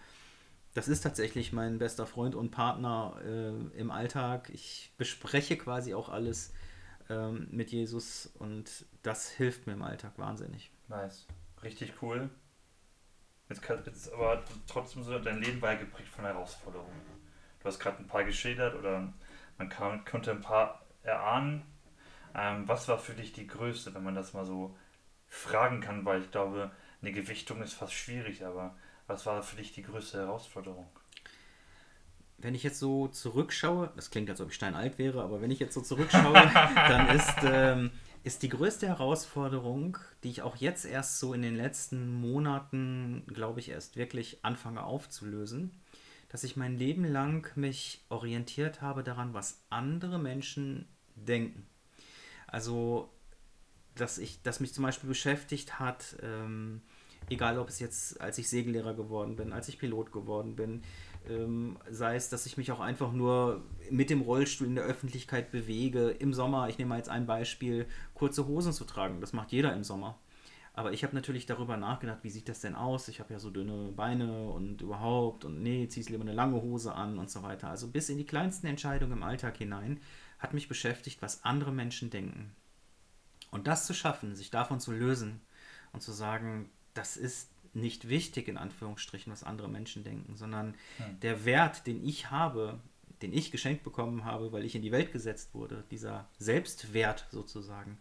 das 0.74 0.88
ist 0.88 1.01
tatsächlich 1.01 1.53
mein 1.53 1.77
bester 1.77 2.07
Freund 2.07 2.34
und 2.34 2.50
Partner 2.50 3.17
äh, 3.24 3.79
im 3.79 3.91
Alltag. 3.91 4.50
Ich 4.51 4.91
bespreche 4.98 5.57
quasi 5.57 5.93
auch 5.93 6.10
alles 6.10 6.53
ähm, 7.07 7.48
mit 7.51 7.69
Jesus 7.72 8.31
und 8.39 8.86
das 9.03 9.29
hilft 9.29 9.67
mir 9.67 9.74
im 9.74 9.84
Alltag 9.84 10.13
wahnsinnig. 10.17 10.72
Nice. 10.89 11.27
Richtig 11.62 11.93
cool. 12.01 12.31
Jetzt, 13.49 13.61
kann, 13.61 13.83
jetzt 13.85 14.11
aber 14.11 14.43
trotzdem 14.67 15.03
so, 15.03 15.19
dein 15.19 15.41
Leben 15.41 15.61
war 15.61 15.73
ja 15.73 15.79
geprägt 15.79 16.09
von 16.09 16.25
Herausforderungen. 16.25 17.01
Du 17.59 17.67
hast 17.67 17.79
gerade 17.79 17.99
ein 17.99 18.07
paar 18.07 18.23
geschildert 18.23 18.75
oder 18.75 19.13
man 19.57 19.69
kann, 19.69 20.03
konnte 20.05 20.31
ein 20.31 20.41
paar 20.41 20.85
erahnen. 21.03 21.63
Ähm, 22.35 22.67
was 22.67 22.87
war 22.87 22.97
für 22.97 23.13
dich 23.13 23.33
die 23.33 23.47
größte, 23.47 23.93
wenn 23.93 24.03
man 24.03 24.15
das 24.15 24.33
mal 24.33 24.45
so 24.45 24.75
fragen 25.27 25.79
kann, 25.79 26.05
weil 26.05 26.21
ich 26.21 26.31
glaube, 26.31 26.71
eine 27.01 27.11
Gewichtung 27.11 27.61
ist 27.61 27.73
fast 27.73 27.93
schwierig, 27.93 28.45
aber 28.45 28.75
was 29.07 29.25
war 29.25 29.41
für 29.43 29.57
dich 29.57 29.71
die 29.71 29.83
größte 29.83 30.17
Herausforderung? 30.17 30.87
Wenn 32.37 32.55
ich 32.55 32.63
jetzt 32.63 32.79
so 32.79 33.07
zurückschaue, 33.07 33.91
das 33.95 34.09
klingt, 34.09 34.29
als 34.29 34.41
ob 34.41 34.49
ich 34.49 34.55
steinalt 34.55 34.97
wäre, 34.97 35.21
aber 35.21 35.41
wenn 35.41 35.51
ich 35.51 35.59
jetzt 35.59 35.73
so 35.73 35.81
zurückschaue, 35.81 36.33
dann 36.75 37.15
ist, 37.15 37.35
ähm, 37.43 37.91
ist 38.25 38.41
die 38.41 38.50
größte 38.50 38.88
Herausforderung, 38.88 40.00
die 40.24 40.29
ich 40.29 40.41
auch 40.41 40.55
jetzt 40.55 40.84
erst 40.84 41.20
so 41.20 41.36
in 41.36 41.44
den 41.44 41.55
letzten 41.55 42.12
Monaten, 42.12 43.24
glaube 43.27 43.60
ich, 43.60 43.70
erst 43.70 43.98
wirklich 43.98 44.39
anfange 44.44 44.84
aufzulösen, 44.84 45.70
dass 46.29 46.44
ich 46.44 46.58
mein 46.58 46.75
Leben 46.75 47.05
lang 47.05 47.48
mich 47.55 48.03
orientiert 48.10 48.82
habe 48.82 49.03
daran, 49.03 49.36
was 49.36 49.62
andere 49.70 50.17
Menschen 50.17 50.88
denken. 51.13 51.67
Also, 52.48 53.13
dass 53.94 54.17
ich, 54.17 54.41
dass 54.41 54.60
mich 54.60 54.74
zum 54.74 54.84
Beispiel 54.84 55.08
beschäftigt 55.08 55.79
hat, 55.79 56.17
ähm, 56.24 56.82
egal 57.29 57.60
ob 57.60 57.70
es 57.70 57.77
jetzt, 57.77 58.20
als 58.20 58.39
ich 58.39 58.50
Segellehrer 58.50 58.96
geworden 58.96 59.36
bin, 59.36 59.53
als 59.53 59.70
ich 59.70 59.77
Pilot 59.77 60.12
geworden 60.12 60.55
bin, 60.55 60.82
ähm, 61.29 61.77
sei 61.89 62.15
es, 62.15 62.29
dass 62.29 62.46
ich 62.46 62.58
mich 62.58 62.72
auch 62.72 62.79
einfach 62.79 63.12
nur 63.12 63.63
mit 63.89 64.10
dem 64.10 64.22
Rollstuhl 64.22 64.67
in 64.67 64.75
der 64.75 64.84
Öffentlichkeit 64.84 65.51
bewege. 65.51 66.10
Im 66.10 66.34
Sommer, 66.34 66.70
ich 66.70 66.77
nehme 66.77 66.89
mal 66.89 66.98
jetzt 66.98 67.10
ein 67.10 67.25
Beispiel, 67.25 67.88
kurze 68.13 68.48
Hosen 68.48 68.74
zu 68.74 68.86
tragen. 68.86 69.22
Das 69.22 69.34
macht 69.34 69.51
jeder 69.51 69.74
im 69.74 69.84
Sommer. 69.84 70.20
Aber 70.74 70.91
ich 70.91 71.03
habe 71.05 71.15
natürlich 71.15 71.46
darüber 71.46 71.77
nachgedacht, 71.77 72.20
wie 72.24 72.29
sieht 72.29 72.50
das 72.50 72.60
denn 72.60 72.75
aus? 72.75 73.08
Ich 73.08 73.22
habe 73.22 73.32
ja 73.32 73.39
so 73.39 73.50
dünne 73.50 73.94
Beine 73.94 74.50
und 74.50 74.82
überhaupt 74.82 75.46
und 75.46 75.63
nee, 75.63 75.88
ziehst 75.88 76.10
lieber 76.10 76.24
eine 76.24 76.34
lange 76.34 76.62
Hose 76.62 76.94
an 76.94 77.17
und 77.17 77.32
so 77.32 77.44
weiter. 77.44 77.70
Also 77.70 77.88
bis 77.88 78.10
in 78.10 78.17
die 78.17 78.25
kleinsten 78.25 78.67
Entscheidungen 78.67 79.13
im 79.13 79.24
Alltag 79.24 79.55
hinein 79.55 80.01
hat 80.38 80.53
mich 80.53 80.67
beschäftigt, 80.67 81.22
was 81.22 81.46
andere 81.46 81.72
Menschen 81.72 82.10
denken. 82.10 82.53
Und 83.51 83.67
das 83.67 83.86
zu 83.86 83.94
schaffen, 83.94 84.36
sich 84.36 84.51
davon 84.51 84.82
zu 84.82 84.91
lösen 84.91 85.39
und 85.94 86.01
zu 86.01 86.12
sagen, 86.12 86.70
das 86.94 87.15
ist 87.15 87.51
nicht 87.75 88.10
wichtig, 88.10 88.48
in 88.48 88.58
Anführungsstrichen, 88.58 89.32
was 89.32 89.44
andere 89.44 89.67
Menschen 89.70 90.03
denken, 90.03 90.36
sondern 90.36 90.75
Hm. 90.98 91.20
der 91.22 91.46
Wert, 91.46 91.86
den 91.88 92.03
ich 92.05 92.32
habe, 92.32 92.79
den 93.22 93.34
ich 93.34 93.51
geschenkt 93.51 93.84
bekommen 93.84 94.25
habe, 94.25 94.51
weil 94.51 94.65
ich 94.65 94.75
in 94.75 94.82
die 94.82 94.91
Welt 94.91 95.12
gesetzt 95.12 95.53
wurde, 95.53 95.84
dieser 95.91 96.27
Selbstwert 96.38 97.27
sozusagen, 97.32 97.98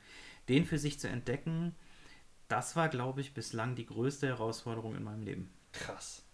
den 0.48 0.64
für 0.64 0.78
sich 0.78 0.98
zu 1.00 1.08
entdecken, 1.08 1.74
das 2.48 2.76
war, 2.76 2.88
glaube 2.88 3.20
ich, 3.20 3.32
bislang 3.34 3.74
die 3.74 3.86
größte 3.86 4.26
Herausforderung 4.28 4.94
in 4.96 5.02
meinem 5.04 5.22
Leben. 5.22 5.50
Krass. 5.72 6.24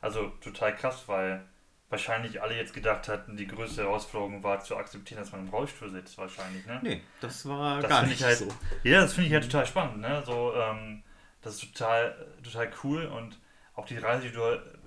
Also 0.00 0.28
total 0.40 0.74
krass, 0.76 1.04
weil 1.08 1.44
wahrscheinlich 1.88 2.40
alle 2.40 2.56
jetzt 2.56 2.72
gedacht 2.72 3.08
hatten, 3.08 3.36
die 3.36 3.46
größte 3.46 3.82
Herausforderung 3.82 4.42
war 4.44 4.60
zu 4.60 4.76
akzeptieren, 4.76 5.18
dass 5.20 5.32
man 5.32 5.40
im 5.42 5.48
Rollstuhl 5.48 5.90
sitzt, 5.90 6.16
wahrscheinlich, 6.18 6.64
ne? 6.66 6.78
Nee, 6.82 7.00
das 7.20 7.46
war 7.48 7.80
Das 7.80 7.88
gar 7.90 8.02
nicht 8.06 8.20
ich 8.20 8.22
halt- 8.24 8.38
so. 8.38 8.48
Ja, 8.84 9.00
das 9.00 9.14
finde 9.14 9.28
ich 9.28 9.32
halt 9.34 9.44
total 9.44 9.66
spannend, 9.66 9.98
ne? 9.98 10.22
So, 10.24 10.54
ähm, 10.54 11.02
das 11.42 11.54
ist 11.54 11.74
total, 11.74 12.14
total 12.42 12.70
cool 12.84 13.06
und 13.06 13.38
auch 13.74 13.86
die 13.86 13.98
Reise, 13.98 14.28
die 14.28 14.32
du 14.32 14.40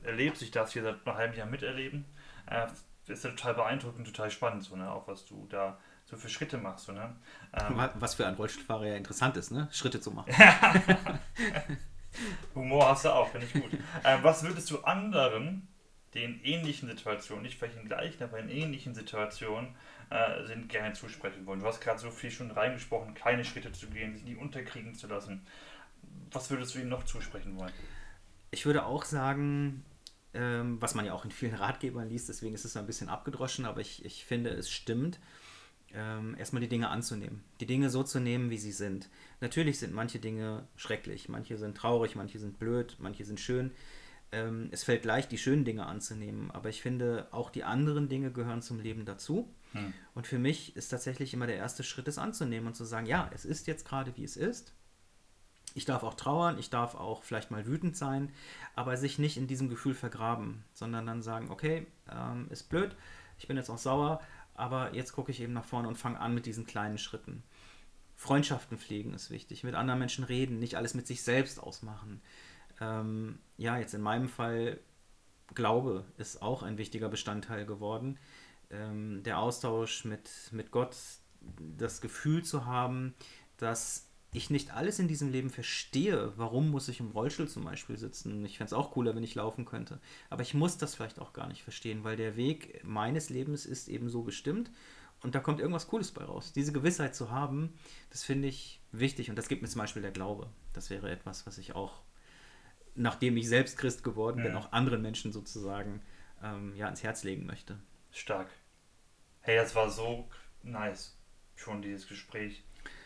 erlebst, 0.03 0.41
ich 0.41 0.51
darf 0.51 0.69
sie 0.69 0.81
seit 0.81 1.05
einem 1.05 1.15
halben 1.15 1.35
Jahr 1.35 1.47
miterleben. 1.47 2.05
äh, 2.47 2.67
ist 3.07 3.23
ja 3.23 3.31
total 3.31 3.55
beeindruckend, 3.55 4.07
total 4.07 4.31
spannend, 4.31 4.63
so, 4.63 4.75
ne? 4.75 4.89
auch 4.89 5.07
was 5.07 5.25
du 5.25 5.45
da 5.49 5.77
so 6.05 6.15
für 6.15 6.29
Schritte 6.29 6.57
machst. 6.57 6.85
So, 6.85 6.93
ne? 6.93 7.15
Ähm, 7.53 7.89
was 7.95 8.15
für 8.15 8.25
ein 8.27 8.35
Rollstuhlfahrer 8.35 8.85
ja 8.87 8.95
interessant 8.95 9.37
ist, 9.37 9.51
ne? 9.51 9.67
Schritte 9.71 9.99
zu 9.99 10.11
machen. 10.11 10.33
Humor 12.55 12.89
hast 12.89 13.05
du 13.05 13.09
auch, 13.09 13.29
finde 13.29 13.47
ich 13.47 13.53
gut. 13.53 13.71
Ähm, 14.03 14.19
was 14.21 14.43
würdest 14.43 14.69
du 14.69 14.81
anderen, 14.81 15.67
die 16.13 16.23
in 16.23 16.43
ähnlichen 16.43 16.87
Situationen, 16.87 17.43
nicht 17.43 17.57
vielleicht 17.57 17.77
in 17.77 17.85
gleichen, 17.85 18.23
aber 18.23 18.37
in 18.39 18.49
ähnlichen 18.49 18.93
Situationen 18.93 19.75
äh, 20.09 20.45
sind, 20.45 20.69
gerne 20.69 20.93
zusprechen 20.93 21.45
wollen? 21.45 21.61
Du 21.61 21.65
hast 21.65 21.81
gerade 21.81 21.99
so 21.99 22.11
viel 22.11 22.31
schon 22.31 22.51
reingesprochen, 22.51 23.15
keine 23.15 23.43
Schritte 23.43 23.71
zu 23.71 23.87
gehen, 23.87 24.13
sich 24.13 24.23
nie 24.23 24.35
unterkriegen 24.35 24.93
zu 24.95 25.07
lassen. 25.07 25.45
Was 26.31 26.49
würdest 26.49 26.75
du 26.75 26.79
ihnen 26.79 26.89
noch 26.89 27.03
zusprechen 27.03 27.57
wollen? 27.57 27.71
Ich 28.51 28.65
würde 28.65 28.85
auch 28.85 29.05
sagen, 29.05 29.83
ähm, 30.33 30.81
was 30.81 30.95
man 30.95 31.05
ja 31.05 31.13
auch 31.13 31.25
in 31.25 31.31
vielen 31.31 31.53
Ratgebern 31.55 32.09
liest, 32.09 32.29
deswegen 32.29 32.55
ist 32.55 32.65
es 32.65 32.77
ein 32.77 32.87
bisschen 32.87 33.09
abgedroschen, 33.09 33.65
aber 33.65 33.81
ich, 33.81 34.03
ich 34.05 34.25
finde, 34.25 34.49
es 34.49 34.69
stimmt, 34.69 35.19
ähm, 35.93 36.35
erstmal 36.37 36.61
die 36.61 36.67
Dinge 36.67 36.89
anzunehmen. 36.89 37.43
Die 37.59 37.67
Dinge 37.67 37.89
so 37.89 38.03
zu 38.03 38.19
nehmen, 38.19 38.49
wie 38.49 38.57
sie 38.57 38.71
sind. 38.71 39.09
Natürlich 39.41 39.79
sind 39.79 39.93
manche 39.93 40.19
Dinge 40.19 40.67
schrecklich, 40.75 41.29
manche 41.29 41.57
sind 41.57 41.77
traurig, 41.77 42.15
manche 42.15 42.39
sind 42.39 42.57
blöd, 42.57 42.97
manche 42.99 43.25
sind 43.25 43.39
schön. 43.39 43.71
Ähm, 44.31 44.69
es 44.71 44.83
fällt 44.83 45.05
leicht, 45.05 45.31
die 45.31 45.37
schönen 45.37 45.65
Dinge 45.65 45.85
anzunehmen, 45.85 46.49
aber 46.49 46.69
ich 46.69 46.81
finde, 46.81 47.27
auch 47.29 47.51
die 47.51 47.63
anderen 47.63 48.09
Dinge 48.09 48.31
gehören 48.31 48.63
zum 48.63 48.79
Leben 48.79 49.05
dazu. 49.05 49.53
Hm. 49.73 49.93
Und 50.15 50.25
für 50.25 50.39
mich 50.39 50.75
ist 50.75 50.89
tatsächlich 50.89 51.35
immer 51.35 51.45
der 51.45 51.57
erste 51.57 51.83
Schritt, 51.83 52.07
es 52.07 52.17
anzunehmen 52.17 52.67
und 52.67 52.75
zu 52.75 52.85
sagen, 52.85 53.05
ja, 53.05 53.29
es 53.33 53.45
ist 53.45 53.67
jetzt 53.67 53.87
gerade, 53.87 54.17
wie 54.17 54.23
es 54.23 54.35
ist. 54.35 54.73
Ich 55.73 55.85
darf 55.85 56.03
auch 56.03 56.13
trauern, 56.13 56.59
ich 56.59 56.69
darf 56.69 56.95
auch 56.95 57.23
vielleicht 57.23 57.51
mal 57.51 57.65
wütend 57.65 57.97
sein, 57.97 58.31
aber 58.75 58.95
sich 58.97 59.17
nicht 59.17 59.37
in 59.37 59.47
diesem 59.47 59.69
Gefühl 59.69 59.95
vergraben, 59.95 60.63
sondern 60.73 61.05
dann 61.05 61.21
sagen, 61.21 61.49
okay, 61.49 61.87
ähm, 62.11 62.47
ist 62.49 62.69
blöd, 62.69 62.95
ich 63.37 63.47
bin 63.47 63.57
jetzt 63.57 63.69
auch 63.69 63.77
sauer, 63.77 64.21
aber 64.53 64.93
jetzt 64.93 65.13
gucke 65.13 65.31
ich 65.31 65.41
eben 65.41 65.53
nach 65.53 65.65
vorne 65.65 65.87
und 65.87 65.97
fange 65.97 66.19
an 66.19 66.33
mit 66.33 66.45
diesen 66.45 66.65
kleinen 66.65 66.97
Schritten. 66.97 67.43
Freundschaften 68.15 68.77
pflegen 68.77 69.13
ist 69.13 69.31
wichtig, 69.31 69.63
mit 69.63 69.75
anderen 69.75 69.99
Menschen 69.99 70.23
reden, 70.23 70.59
nicht 70.59 70.75
alles 70.75 70.93
mit 70.93 71.07
sich 71.07 71.23
selbst 71.23 71.59
ausmachen. 71.59 72.21
Ähm, 72.79 73.39
ja, 73.57 73.77
jetzt 73.77 73.93
in 73.93 74.01
meinem 74.01 74.29
Fall, 74.29 74.79
Glaube 75.55 76.05
ist 76.17 76.41
auch 76.41 76.63
ein 76.63 76.77
wichtiger 76.77 77.09
Bestandteil 77.09 77.65
geworden. 77.65 78.17
Ähm, 78.69 79.23
der 79.23 79.39
Austausch 79.39 80.05
mit, 80.05 80.29
mit 80.51 80.71
Gott, 80.71 80.95
das 81.77 82.01
Gefühl 82.01 82.43
zu 82.43 82.65
haben, 82.65 83.13
dass 83.57 84.09
ich 84.33 84.49
nicht 84.49 84.73
alles 84.73 84.99
in 84.99 85.07
diesem 85.07 85.31
Leben 85.31 85.49
verstehe, 85.49 86.33
warum 86.35 86.69
muss 86.69 86.89
ich 86.89 86.99
im 86.99 87.11
Rollstuhl 87.11 87.47
zum 87.47 87.63
Beispiel 87.63 87.97
sitzen. 87.97 88.43
Ich 88.45 88.57
fände 88.57 88.67
es 88.67 88.73
auch 88.73 88.91
cooler, 88.91 89.15
wenn 89.15 89.23
ich 89.23 89.35
laufen 89.35 89.65
könnte. 89.65 89.99
Aber 90.29 90.41
ich 90.41 90.53
muss 90.53 90.77
das 90.77 90.95
vielleicht 90.95 91.19
auch 91.19 91.33
gar 91.33 91.47
nicht 91.47 91.63
verstehen, 91.63 92.03
weil 92.03 92.17
der 92.17 92.35
Weg 92.35 92.83
meines 92.83 93.29
Lebens 93.29 93.65
ist 93.65 93.87
eben 93.87 94.09
so 94.09 94.23
bestimmt 94.23 94.71
und 95.21 95.35
da 95.35 95.39
kommt 95.39 95.59
irgendwas 95.59 95.87
Cooles 95.87 96.11
bei 96.11 96.23
raus. 96.23 96.51
Diese 96.51 96.73
Gewissheit 96.73 97.15
zu 97.15 97.31
haben, 97.31 97.73
das 98.09 98.23
finde 98.23 98.47
ich 98.47 98.81
wichtig 98.91 99.29
und 99.29 99.37
das 99.37 99.47
gibt 99.47 99.61
mir 99.61 99.69
zum 99.69 99.79
Beispiel 99.79 100.01
der 100.01 100.11
Glaube. 100.11 100.49
Das 100.73 100.89
wäre 100.89 101.09
etwas, 101.09 101.45
was 101.47 101.57
ich 101.57 101.75
auch, 101.75 102.01
nachdem 102.95 103.37
ich 103.37 103.47
selbst 103.47 103.77
Christ 103.77 104.03
geworden 104.03 104.43
bin, 104.43 104.55
auch 104.55 104.71
anderen 104.73 105.01
Menschen 105.01 105.31
sozusagen 105.31 106.01
ähm, 106.43 106.75
ja, 106.75 106.85
ans 106.85 107.03
Herz 107.03 107.23
legen 107.23 107.45
möchte. 107.45 107.79
Stark. 108.11 108.49
Hey, 109.41 109.55
das 109.55 109.75
war 109.75 109.89
so 109.89 110.27
nice, 110.61 111.17
schon 111.55 111.81
dieses 111.81 112.07
Gespräch. 112.07 112.63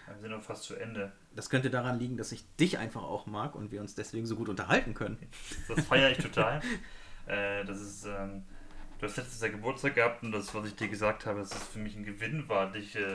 Wir 0.07 0.21
sind 0.21 0.33
auch 0.33 0.41
fast 0.41 0.63
zu 0.63 0.75
Ende. 0.75 1.11
Das 1.35 1.49
könnte 1.49 1.69
daran 1.69 1.99
liegen, 1.99 2.17
dass 2.17 2.31
ich 2.31 2.43
dich 2.55 2.77
einfach 2.77 3.03
auch 3.03 3.25
mag 3.25 3.55
und 3.55 3.71
wir 3.71 3.81
uns 3.81 3.95
deswegen 3.95 4.25
so 4.25 4.35
gut 4.35 4.49
unterhalten 4.49 4.93
können. 4.93 5.17
Das 5.67 5.85
feiere 5.85 6.11
ich 6.11 6.17
total. 6.17 6.61
äh, 7.27 7.65
das 7.65 7.81
ist, 7.81 8.05
ähm, 8.05 8.43
du 8.99 9.05
hast 9.05 9.17
letztes 9.17 9.41
Jahr 9.41 9.51
Geburtstag 9.51 9.95
gehabt 9.95 10.23
und 10.23 10.31
das, 10.31 10.53
was 10.55 10.67
ich 10.67 10.75
dir 10.75 10.87
gesagt 10.87 11.25
habe, 11.25 11.39
dass 11.39 11.53
es 11.53 11.63
für 11.63 11.79
mich 11.79 11.95
ein 11.95 12.03
Gewinn 12.03 12.47
war, 12.47 12.71
dich 12.71 12.95
äh, 12.95 13.13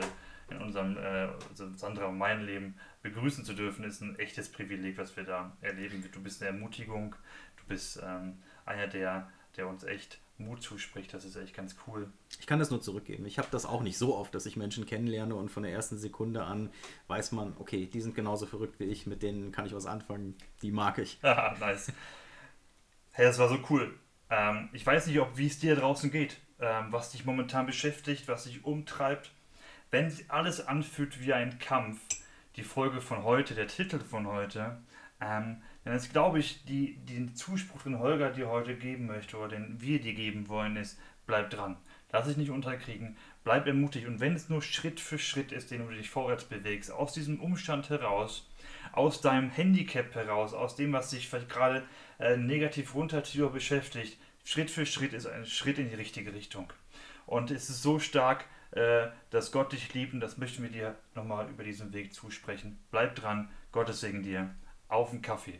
in 0.49 0.61
unserem, 0.61 0.97
äh, 0.97 1.29
also 1.49 1.71
Sandra 1.75 2.05
und 2.05 2.17
meinem 2.17 2.45
Leben 2.45 2.75
begrüßen 3.01 3.43
zu 3.43 3.53
dürfen, 3.53 3.83
ist 3.83 4.01
ein 4.01 4.17
echtes 4.19 4.49
Privileg, 4.49 4.97
was 4.97 5.15
wir 5.17 5.23
da 5.23 5.55
erleben. 5.61 6.03
Du 6.11 6.21
bist 6.21 6.41
eine 6.41 6.51
Ermutigung, 6.51 7.15
du 7.57 7.63
bist 7.67 8.01
ähm, 8.03 8.37
einer, 8.65 8.87
der, 8.87 9.29
der 9.57 9.67
uns 9.67 9.83
echt 9.83 10.19
Mut 10.37 10.61
zuspricht. 10.61 11.13
Das 11.13 11.25
ist 11.25 11.35
echt 11.35 11.55
ganz 11.55 11.75
cool. 11.87 12.11
Ich 12.39 12.47
kann 12.47 12.59
das 12.59 12.71
nur 12.71 12.81
zurückgeben. 12.81 13.25
Ich 13.25 13.37
habe 13.37 13.47
das 13.51 13.65
auch 13.65 13.81
nicht 13.81 13.97
so 13.97 14.15
oft, 14.15 14.33
dass 14.33 14.45
ich 14.45 14.55
Menschen 14.55 14.85
kennenlerne 14.85 15.35
und 15.35 15.49
von 15.49 15.63
der 15.63 15.71
ersten 15.71 15.97
Sekunde 15.97 16.43
an 16.43 16.69
weiß 17.07 17.31
man, 17.31 17.53
okay, 17.59 17.85
die 17.85 18.01
sind 18.01 18.15
genauso 18.15 18.45
verrückt 18.45 18.79
wie 18.79 18.85
ich, 18.85 19.05
mit 19.07 19.23
denen 19.23 19.51
kann 19.51 19.65
ich 19.65 19.75
was 19.75 19.85
anfangen. 19.85 20.35
Die 20.61 20.71
mag 20.71 20.97
ich. 20.97 21.19
Haha, 21.23 21.55
nice. 21.59 21.91
Hey, 23.11 23.25
das 23.25 23.37
war 23.37 23.49
so 23.49 23.59
cool. 23.69 23.93
Ähm, 24.29 24.69
ich 24.73 24.85
weiß 24.85 25.07
nicht, 25.07 25.19
ob 25.19 25.37
wie 25.37 25.47
es 25.47 25.59
dir 25.59 25.75
draußen 25.75 26.11
geht, 26.11 26.37
ähm, 26.59 26.87
was 26.91 27.11
dich 27.11 27.25
momentan 27.25 27.65
beschäftigt, 27.65 28.27
was 28.27 28.45
dich 28.45 28.65
umtreibt. 28.65 29.31
Wenn 29.91 30.09
sich 30.09 30.31
alles 30.31 30.65
anfühlt 30.65 31.19
wie 31.21 31.33
ein 31.33 31.59
Kampf, 31.59 31.99
die 32.55 32.63
Folge 32.63 33.01
von 33.01 33.23
heute, 33.23 33.53
der 33.53 33.67
Titel 33.67 33.99
von 33.99 34.25
heute, 34.27 34.81
ähm, 35.21 35.61
dann 35.83 35.95
ist, 35.95 36.11
glaube 36.11 36.39
ich, 36.39 36.63
die, 36.65 36.95
den 37.05 37.35
Zuspruch, 37.35 37.83
den 37.83 37.99
Holger 37.99 38.31
dir 38.31 38.49
heute 38.49 38.75
geben 38.75 39.07
möchte 39.07 39.37
oder 39.37 39.49
den 39.49 39.81
wir 39.81 39.99
dir 39.99 40.13
geben 40.13 40.47
wollen, 40.47 40.77
ist, 40.77 40.99
bleib 41.25 41.49
dran. 41.49 41.77
Lass 42.11 42.27
dich 42.27 42.37
nicht 42.37 42.51
unterkriegen, 42.51 43.17
bleib 43.43 43.65
ermutigt. 43.67 44.07
Und 44.07 44.19
wenn 44.19 44.35
es 44.35 44.47
nur 44.47 44.61
Schritt 44.61 44.99
für 44.99 45.17
Schritt 45.17 45.51
ist, 45.51 45.71
den 45.71 45.85
du 45.85 45.93
dich 45.93 46.09
vorwärts 46.09 46.45
bewegst, 46.45 46.91
aus 46.91 47.13
diesem 47.13 47.39
Umstand 47.39 47.89
heraus, 47.89 48.49
aus 48.91 49.21
deinem 49.21 49.49
Handicap 49.49 50.13
heraus, 50.13 50.53
aus 50.53 50.75
dem, 50.75 50.93
was 50.93 51.09
dich 51.09 51.27
vielleicht 51.27 51.49
gerade 51.49 51.83
äh, 52.19 52.37
negativ 52.37 52.93
runterzieht 52.93 53.51
beschäftigt, 53.51 54.17
Schritt 54.45 54.69
für 54.69 54.85
Schritt 54.85 55.13
ist 55.13 55.25
ein 55.25 55.45
Schritt 55.45 55.79
in 55.79 55.89
die 55.89 55.95
richtige 55.95 56.33
Richtung. 56.33 56.71
Und 57.25 57.49
es 57.49 57.69
ist 57.69 57.81
so 57.81 57.99
stark, 57.99 58.45
äh, 58.71 59.07
dass 59.29 59.51
Gott 59.51 59.71
dich 59.71 59.93
liebt 59.93 60.13
und 60.13 60.19
das 60.19 60.37
möchten 60.37 60.63
wir 60.63 60.69
dir 60.69 60.95
nochmal 61.15 61.49
über 61.49 61.63
diesen 61.63 61.93
Weg 61.93 62.13
zusprechen. 62.13 62.79
Bleib 62.91 63.15
dran, 63.15 63.49
Gottes 63.71 64.01
Segen 64.01 64.23
dir. 64.23 64.53
Auf 64.87 65.09
den 65.09 65.21
Kaffee. 65.21 65.59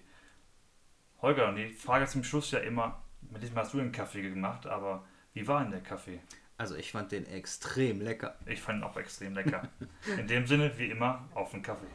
Holger, 1.24 1.48
und 1.48 1.56
die 1.56 1.70
Frage 1.70 2.06
zum 2.06 2.22
Schluss 2.26 2.52
ja 2.52 2.60
immer, 2.60 3.02
mit 3.32 3.42
diesem 3.42 3.56
hast 3.56 3.74
du 3.74 3.78
den 3.78 3.94
Kaffee 3.94 4.22
gemacht, 4.22 4.68
aber 4.68 5.06
wie 5.34 5.48
war 5.48 5.62
denn 5.62 5.72
der 5.72 5.80
Kaffee? 5.80 6.20
Also 6.58 6.76
ich 6.76 6.92
fand 6.92 7.14
den 7.14 7.26
extrem 7.26 8.02
lecker. 8.02 8.36
Ich 8.46 8.62
fand 8.62 8.80
ihn 8.80 8.84
auch 8.84 8.98
extrem 8.98 9.34
lecker. 9.34 9.70
In 10.20 10.28
dem 10.28 10.46
Sinne, 10.46 10.78
wie 10.78 10.88
immer, 10.88 11.28
auf 11.34 11.52
den 11.52 11.64
Kaffee. 11.64 11.88